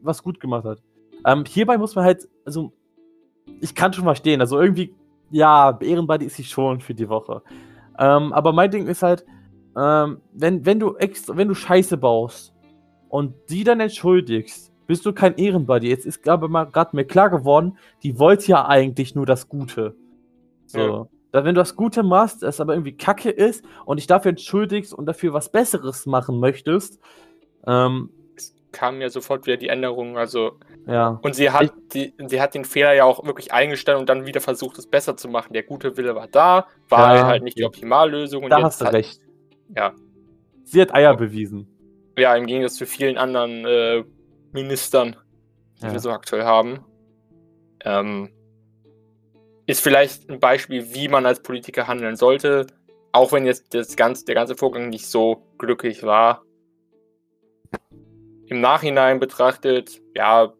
was 0.06 0.24
gut 0.24 0.40
gemacht 0.40 0.66
hat. 0.66 0.82
Ähm, 1.26 1.44
hierbei 1.48 1.78
muss 1.78 1.96
man 1.96 2.06
halt, 2.06 2.28
also, 2.46 2.72
ich 3.62 3.74
kann 3.76 3.94
schon 3.94 4.04
verstehen, 4.04 4.42
also 4.42 4.60
irgendwie, 4.60 4.94
ja, 5.32 5.78
Ehrenbuddy 5.80 6.26
ist 6.26 6.36
sie 6.36 6.44
schon 6.44 6.82
für 6.82 6.94
die 6.94 7.10
Woche. 7.10 7.42
Ähm, 7.98 8.34
aber 8.34 8.54
mein 8.54 8.72
Ding 8.72 8.88
ist 8.88 9.04
halt, 9.04 9.26
ähm, 9.78 10.22
wenn, 10.34 10.66
wenn 10.66 10.80
du 10.80 10.96
extra, 10.96 11.36
wenn 11.36 11.48
du 11.48 11.54
Scheiße 11.54 11.98
baust 11.98 12.54
und 13.10 13.34
die 13.50 13.64
dann 13.64 13.80
entschuldigst, 13.80 14.72
bist 14.88 15.06
du 15.06 15.14
kein 15.14 15.36
Ehrenbuddy. 15.36 15.90
Jetzt 15.90 16.06
ist 16.06 16.22
glaube 16.22 16.48
mal 16.48 16.66
gerade 16.66 16.96
mir 16.96 17.06
klar 17.06 17.30
geworden, 17.30 17.78
die 18.04 18.20
wollte 18.20 18.48
ja 18.52 18.68
eigentlich 18.68 19.16
nur 19.16 19.26
das 19.26 19.50
Gute. 19.50 19.96
So. 20.68 20.80
Ja. 20.80 21.08
Da, 21.32 21.44
wenn 21.44 21.56
du 21.56 21.60
das 21.60 21.76
Gute 21.76 22.04
machst, 22.04 22.44
es 22.44 22.62
aber 22.62 22.74
irgendwie 22.74 22.96
Kacke 22.96 23.30
ist 23.30 23.66
und 23.86 23.98
dich 24.00 24.08
dafür 24.08 24.30
entschuldigst 24.30 24.94
und 24.94 25.06
dafür 25.06 25.34
was 25.34 25.52
Besseres 25.52 26.06
machen 26.06 26.40
möchtest, 26.40 27.00
ähm, 27.68 28.10
kamen 28.76 29.02
ja 29.02 29.10
sofort 29.10 29.48
wieder 29.48 29.58
die 29.58 29.70
Änderungen. 29.70 30.18
Also 30.18 30.60
ja. 30.86 31.20
Und 31.24 31.34
sie 31.34 31.50
hat, 31.50 31.72
die, 31.94 32.14
sie 32.28 32.42
hat 32.42 32.54
den 32.54 32.66
Fehler 32.66 32.94
ja 32.94 33.06
auch 33.06 33.26
wirklich 33.26 33.54
eingestellt 33.54 33.98
und 33.98 34.10
dann 34.10 34.26
wieder 34.26 34.42
versucht, 34.42 34.78
es 34.78 34.86
besser 34.86 35.18
zu 35.18 35.30
machen. 35.30 35.54
Der 35.54 35.64
gute 35.64 35.98
Wille 35.98 36.14
war 36.14 36.28
da, 36.28 36.68
war 36.90 37.16
ja. 37.16 37.26
halt 37.26 37.44
nicht 37.44 37.58
die 37.58 37.64
Optimallösung. 37.64 38.48
da 38.50 38.62
hast 38.62 38.82
du 38.82 38.86
hat, 38.86 38.94
recht. 38.94 39.22
Ja. 39.76 39.94
Sie 40.64 40.82
hat 40.82 40.94
Eier 40.94 41.16
bewiesen. 41.16 41.68
Ja, 42.18 42.36
im 42.36 42.46
Gegensatz 42.46 42.76
zu 42.76 42.86
vielen 42.86 43.18
anderen 43.18 43.66
äh, 43.66 44.04
Ministern, 44.52 45.16
die 45.82 45.88
ja. 45.88 45.94
wir 45.94 46.00
so 46.00 46.12
aktuell 46.12 46.44
haben. 46.44 46.86
Ähm, 47.84 48.30
ist 49.66 49.82
vielleicht 49.82 50.30
ein 50.30 50.40
Beispiel, 50.40 50.94
wie 50.94 51.08
man 51.08 51.26
als 51.26 51.42
Politiker 51.42 51.88
handeln 51.88 52.16
sollte, 52.16 52.68
auch 53.12 53.32
wenn 53.32 53.46
jetzt 53.46 53.74
das 53.74 53.96
ganze, 53.96 54.26
der 54.26 54.36
ganze 54.36 54.56
Vorgang 54.56 54.90
nicht 54.90 55.08
so 55.08 55.48
glücklich 55.58 56.04
war. 56.04 56.45
Im 58.48 58.62
Nachhinein 58.62 59.20
betrachtet, 59.20 60.02
ja, 60.16 60.54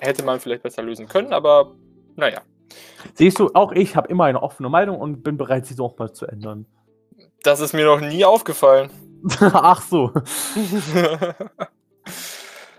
hätte 0.00 0.24
man 0.24 0.40
vielleicht 0.40 0.62
besser 0.62 0.82
lösen 0.82 1.08
können, 1.08 1.32
aber 1.32 1.74
naja. 2.16 2.42
Siehst 3.14 3.38
du, 3.38 3.50
auch 3.54 3.72
ich 3.72 3.96
habe 3.96 4.08
immer 4.08 4.24
eine 4.24 4.42
offene 4.42 4.68
Meinung 4.68 4.98
und 4.98 5.22
bin 5.22 5.36
bereit, 5.36 5.66
sie 5.66 5.76
doch 5.76 5.98
mal 5.98 6.12
zu 6.12 6.26
ändern. 6.26 6.66
Das 7.42 7.60
ist 7.60 7.72
mir 7.72 7.84
noch 7.84 8.00
nie 8.00 8.24
aufgefallen. 8.24 8.90
Ach 9.40 9.82
so. 9.82 10.12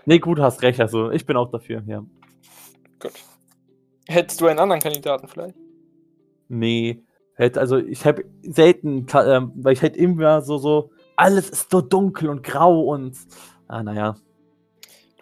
nee, 0.04 0.18
gut, 0.18 0.40
hast 0.40 0.62
recht. 0.62 0.80
Also, 0.80 1.10
ich 1.10 1.26
bin 1.26 1.36
auch 1.36 1.50
dafür, 1.50 1.82
ja. 1.86 2.04
Gut. 3.00 3.12
Hättest 4.06 4.40
du 4.40 4.46
einen 4.46 4.58
anderen 4.58 4.80
Kandidaten 4.80 5.28
vielleicht? 5.28 5.56
Nee. 6.48 7.02
Hätte, 7.34 7.60
also, 7.60 7.78
ich 7.78 8.04
habe 8.04 8.24
selten, 8.42 9.06
äh, 9.08 9.40
weil 9.54 9.72
ich 9.72 9.82
halt 9.82 9.96
immer 9.96 10.42
so, 10.42 10.58
so, 10.58 10.90
alles 11.16 11.50
ist 11.50 11.70
so 11.70 11.80
dunkel 11.80 12.28
und 12.28 12.42
grau 12.42 12.82
und, 12.82 13.16
ah, 13.68 13.82
naja. 13.82 14.16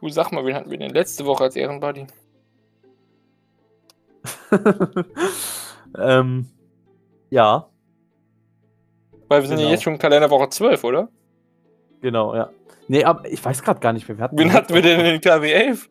Du 0.02 0.08
sag 0.08 0.32
mal, 0.32 0.44
wen 0.44 0.56
hatten 0.56 0.68
wir 0.68 0.78
denn 0.78 0.90
letzte 0.90 1.24
Woche 1.24 1.44
als 1.44 1.54
Ehrenbuddy? 1.54 2.08
ähm, 5.96 6.46
ja. 7.30 7.68
Weil 9.28 9.42
wir 9.42 9.48
sind 9.48 9.58
genau. 9.58 9.68
ja 9.68 9.74
jetzt 9.74 9.84
schon 9.84 9.98
Kalenderwoche 9.98 10.48
12, 10.48 10.82
oder? 10.82 11.08
Genau, 12.00 12.34
ja. 12.34 12.50
Nee, 12.88 13.04
aber 13.04 13.30
ich 13.30 13.44
weiß 13.44 13.62
gerade 13.62 13.78
gar 13.78 13.92
nicht 13.92 14.08
mehr. 14.08 14.18
Wir 14.18 14.24
hatten 14.24 14.38
wen 14.38 14.52
hatten 14.52 14.74
wir 14.74 14.82
denn 14.82 15.06
in 15.06 15.20
KW 15.20 15.52
11? 15.52 15.88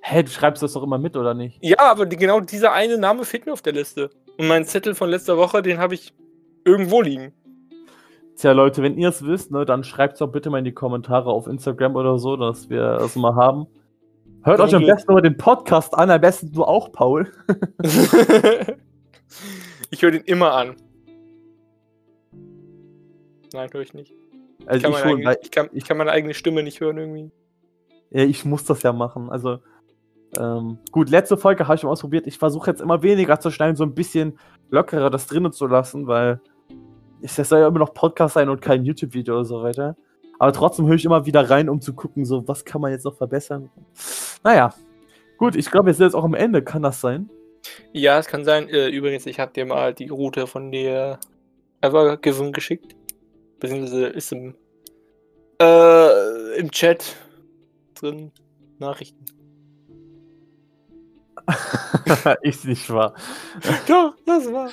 Hä, 0.00 0.24
du 0.24 0.28
schreibst 0.28 0.60
das 0.64 0.72
doch 0.72 0.82
immer 0.82 0.98
mit, 0.98 1.16
oder 1.16 1.32
nicht? 1.32 1.58
Ja, 1.62 1.78
aber 1.78 2.06
genau 2.06 2.40
dieser 2.40 2.72
eine 2.72 2.98
Name 2.98 3.24
fehlt 3.24 3.46
mir 3.46 3.52
auf 3.52 3.62
der 3.62 3.72
Liste. 3.72 4.10
Und 4.36 4.48
mein 4.48 4.64
Zettel 4.64 4.96
von 4.96 5.08
letzter 5.08 5.36
Woche, 5.36 5.62
den 5.62 5.78
habe 5.78 5.94
ich 5.94 6.12
irgendwo 6.64 7.00
liegen. 7.00 7.32
Tja, 8.36 8.52
Leute, 8.52 8.82
wenn 8.82 8.96
ihr 8.96 9.10
es 9.10 9.24
wisst, 9.24 9.50
ne, 9.50 9.64
dann 9.64 9.84
schreibt 9.84 10.14
es 10.14 10.18
doch 10.20 10.28
bitte 10.28 10.50
mal 10.50 10.58
in 10.58 10.64
die 10.64 10.72
Kommentare 10.72 11.30
auf 11.30 11.46
Instagram 11.46 11.96
oder 11.96 12.18
so, 12.18 12.36
dass 12.36 12.70
wir 12.70 12.96
das 12.98 13.14
mal 13.16 13.34
haben. 13.34 13.66
Hört 14.44 14.60
euch 14.60 14.74
am 14.74 14.84
besten 14.84 15.12
mal 15.12 15.22
den 15.22 15.36
Podcast 15.36 15.94
an, 15.94 16.10
am 16.10 16.20
besten 16.20 16.50
du 16.52 16.64
auch, 16.64 16.90
Paul. 16.90 17.30
ich 19.90 20.02
höre 20.02 20.10
den 20.10 20.22
immer 20.22 20.52
an. 20.52 20.74
Nein, 23.52 23.68
höre 23.72 23.82
ich 23.82 23.94
nicht. 23.94 24.12
Also 24.66 24.76
ich, 24.76 24.82
kann 24.82 24.92
ich, 24.92 24.98
schon, 24.98 25.10
eigene, 25.10 25.36
ich, 25.42 25.50
kann, 25.50 25.68
ich 25.72 25.84
kann 25.84 25.96
meine 25.96 26.10
eigene 26.10 26.34
Stimme 26.34 26.62
nicht 26.62 26.80
hören 26.80 26.98
irgendwie. 26.98 27.30
Ja, 28.10 28.24
ich 28.24 28.44
muss 28.44 28.64
das 28.64 28.82
ja 28.82 28.92
machen. 28.92 29.30
Also, 29.30 29.58
ähm, 30.38 30.78
gut, 30.90 31.10
letzte 31.10 31.36
Folge 31.36 31.68
habe 31.68 31.76
ich 31.76 31.82
mal 31.84 31.90
ausprobiert. 31.90 32.26
Ich 32.26 32.38
versuche 32.38 32.70
jetzt 32.70 32.80
immer 32.80 33.02
weniger 33.02 33.38
zu 33.38 33.50
schneiden, 33.50 33.76
so 33.76 33.84
ein 33.84 33.94
bisschen 33.94 34.38
lockerer 34.70 35.10
das 35.10 35.26
drinnen 35.26 35.52
zu 35.52 35.66
lassen, 35.66 36.06
weil 36.06 36.40
es 37.22 37.36
soll 37.36 37.60
ja 37.60 37.68
immer 37.68 37.78
noch 37.78 37.94
Podcast 37.94 38.34
sein 38.34 38.48
und 38.48 38.60
kein 38.60 38.84
YouTube-Video 38.84 39.34
oder 39.34 39.44
so 39.44 39.62
weiter. 39.62 39.96
Aber 40.38 40.52
trotzdem 40.52 40.86
höre 40.86 40.96
ich 40.96 41.04
immer 41.04 41.24
wieder 41.24 41.48
rein, 41.48 41.68
um 41.68 41.80
zu 41.80 41.94
gucken, 41.94 42.24
so, 42.24 42.46
was 42.48 42.64
kann 42.64 42.80
man 42.80 42.90
jetzt 42.90 43.04
noch 43.04 43.16
verbessern. 43.16 43.70
Naja, 44.42 44.74
gut, 45.38 45.54
ich 45.54 45.70
glaube, 45.70 45.86
wir 45.86 45.94
sind 45.94 46.06
jetzt 46.06 46.14
auch 46.14 46.24
am 46.24 46.34
Ende. 46.34 46.62
Kann 46.62 46.82
das 46.82 47.00
sein? 47.00 47.30
Ja, 47.92 48.18
es 48.18 48.26
kann 48.26 48.44
sein. 48.44 48.68
Äh, 48.68 48.88
übrigens, 48.88 49.26
ich 49.26 49.38
habe 49.38 49.52
dir 49.52 49.64
mal 49.64 49.94
die 49.94 50.08
Route 50.08 50.46
von 50.46 50.72
der 50.72 51.20
Evergiven 51.80 52.52
geschickt. 52.52 52.96
Beziehungsweise 53.60 54.06
ist 54.06 54.32
im, 54.32 54.56
äh, 55.60 56.56
im 56.56 56.70
Chat 56.72 57.14
drin. 57.94 58.32
Nachrichten. 58.78 59.24
ist 62.42 62.64
nicht 62.64 62.90
wahr. 62.90 63.14
Doch, 63.86 64.14
das 64.26 64.52
war. 64.52 64.70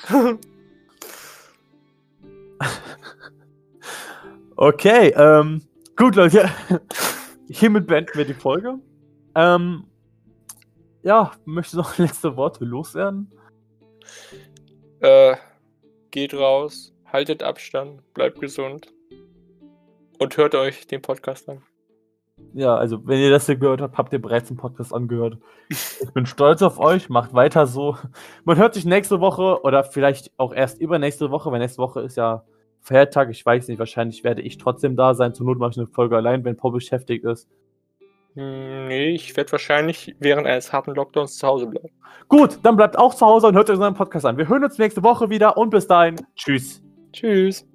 okay, 4.56 5.10
ähm, 5.16 5.62
gut, 5.96 6.16
Leute. 6.16 6.50
Hiermit 7.50 7.88
beenden 7.88 8.16
wir 8.16 8.26
die 8.26 8.34
Folge. 8.34 8.80
Ähm, 9.36 9.86
ja, 11.04 11.32
möchtest 11.46 11.74
du 11.76 11.78
noch 11.80 11.98
letzte 11.98 12.36
Worte 12.36 12.66
loswerden? 12.66 13.32
Äh, 15.00 15.36
geht 16.12 16.34
raus, 16.34 16.94
haltet 17.06 17.42
Abstand, 17.42 18.02
bleibt 18.14 18.40
gesund 18.40 18.94
und 20.20 20.38
hört 20.38 20.56
euch 20.56 20.88
den 20.88 21.02
Podcast 21.02 21.48
an. 21.50 21.64
Ja, 22.54 22.76
also 22.76 23.06
wenn 23.08 23.20
ihr 23.20 23.30
das 23.30 23.46
hier 23.46 23.56
gehört 23.58 23.82
habt, 23.82 23.98
habt 23.98 24.12
ihr 24.14 24.22
bereits 24.22 24.50
einen 24.50 24.58
Podcast 24.58 24.94
angehört. 24.94 25.38
Ich 25.70 26.12
bin 26.14 26.26
stolz 26.26 26.62
auf 26.62 26.80
euch, 26.80 27.10
macht 27.10 27.34
weiter 27.34 27.68
so. 27.68 27.96
Man 28.44 28.58
hört 28.58 28.74
sich 28.74 28.86
nächste 28.86 29.20
Woche 29.20 29.62
oder 29.64 29.84
vielleicht 29.84 30.32
auch 30.38 30.54
erst 30.54 30.82
übernächste 30.82 31.30
Woche, 31.30 31.52
weil 31.52 31.60
nächste 31.60 31.82
Woche 31.82 32.02
ist 32.02 32.18
ja 32.18 32.44
Feiertag. 32.82 33.30
Ich 33.30 33.46
weiß 33.46 33.68
nicht, 33.68 33.78
wahrscheinlich 33.78 34.24
werde 34.24 34.42
ich 34.42 34.58
trotzdem 34.58 34.96
da 34.96 35.14
sein. 35.14 35.34
Zur 35.34 35.46
Not 35.46 35.60
mache 35.60 35.72
ich 35.72 35.78
eine 35.78 35.88
Folge 35.88 36.16
allein, 36.16 36.44
wenn 36.44 36.58
Paul 36.58 36.72
beschäftigt 36.72 37.24
ist. 37.24 37.48
Hm, 38.36 38.88
Nee, 38.88 39.10
ich 39.10 39.36
werde 39.38 39.52
wahrscheinlich 39.52 40.16
während 40.20 40.48
eines 40.48 40.74
harten 40.74 40.96
Lockdowns 40.96 41.38
zu 41.38 41.48
Hause 41.48 41.68
bleiben. 41.68 41.90
Gut, 42.28 42.60
dann 42.64 42.76
bleibt 42.76 42.98
auch 42.98 43.14
zu 43.14 43.26
Hause 43.26 43.48
und 43.48 43.56
hört 43.56 43.70
euch 43.70 43.76
unseren 43.76 43.94
Podcast 43.94 44.26
an. 44.26 44.38
Wir 44.38 44.48
hören 44.50 44.64
uns 44.64 44.78
nächste 44.78 45.04
Woche 45.04 45.30
wieder 45.30 45.58
und 45.58 45.70
bis 45.70 45.88
dahin. 45.88 46.16
Tschüss. 46.36 46.82
Tschüss. 47.12 47.68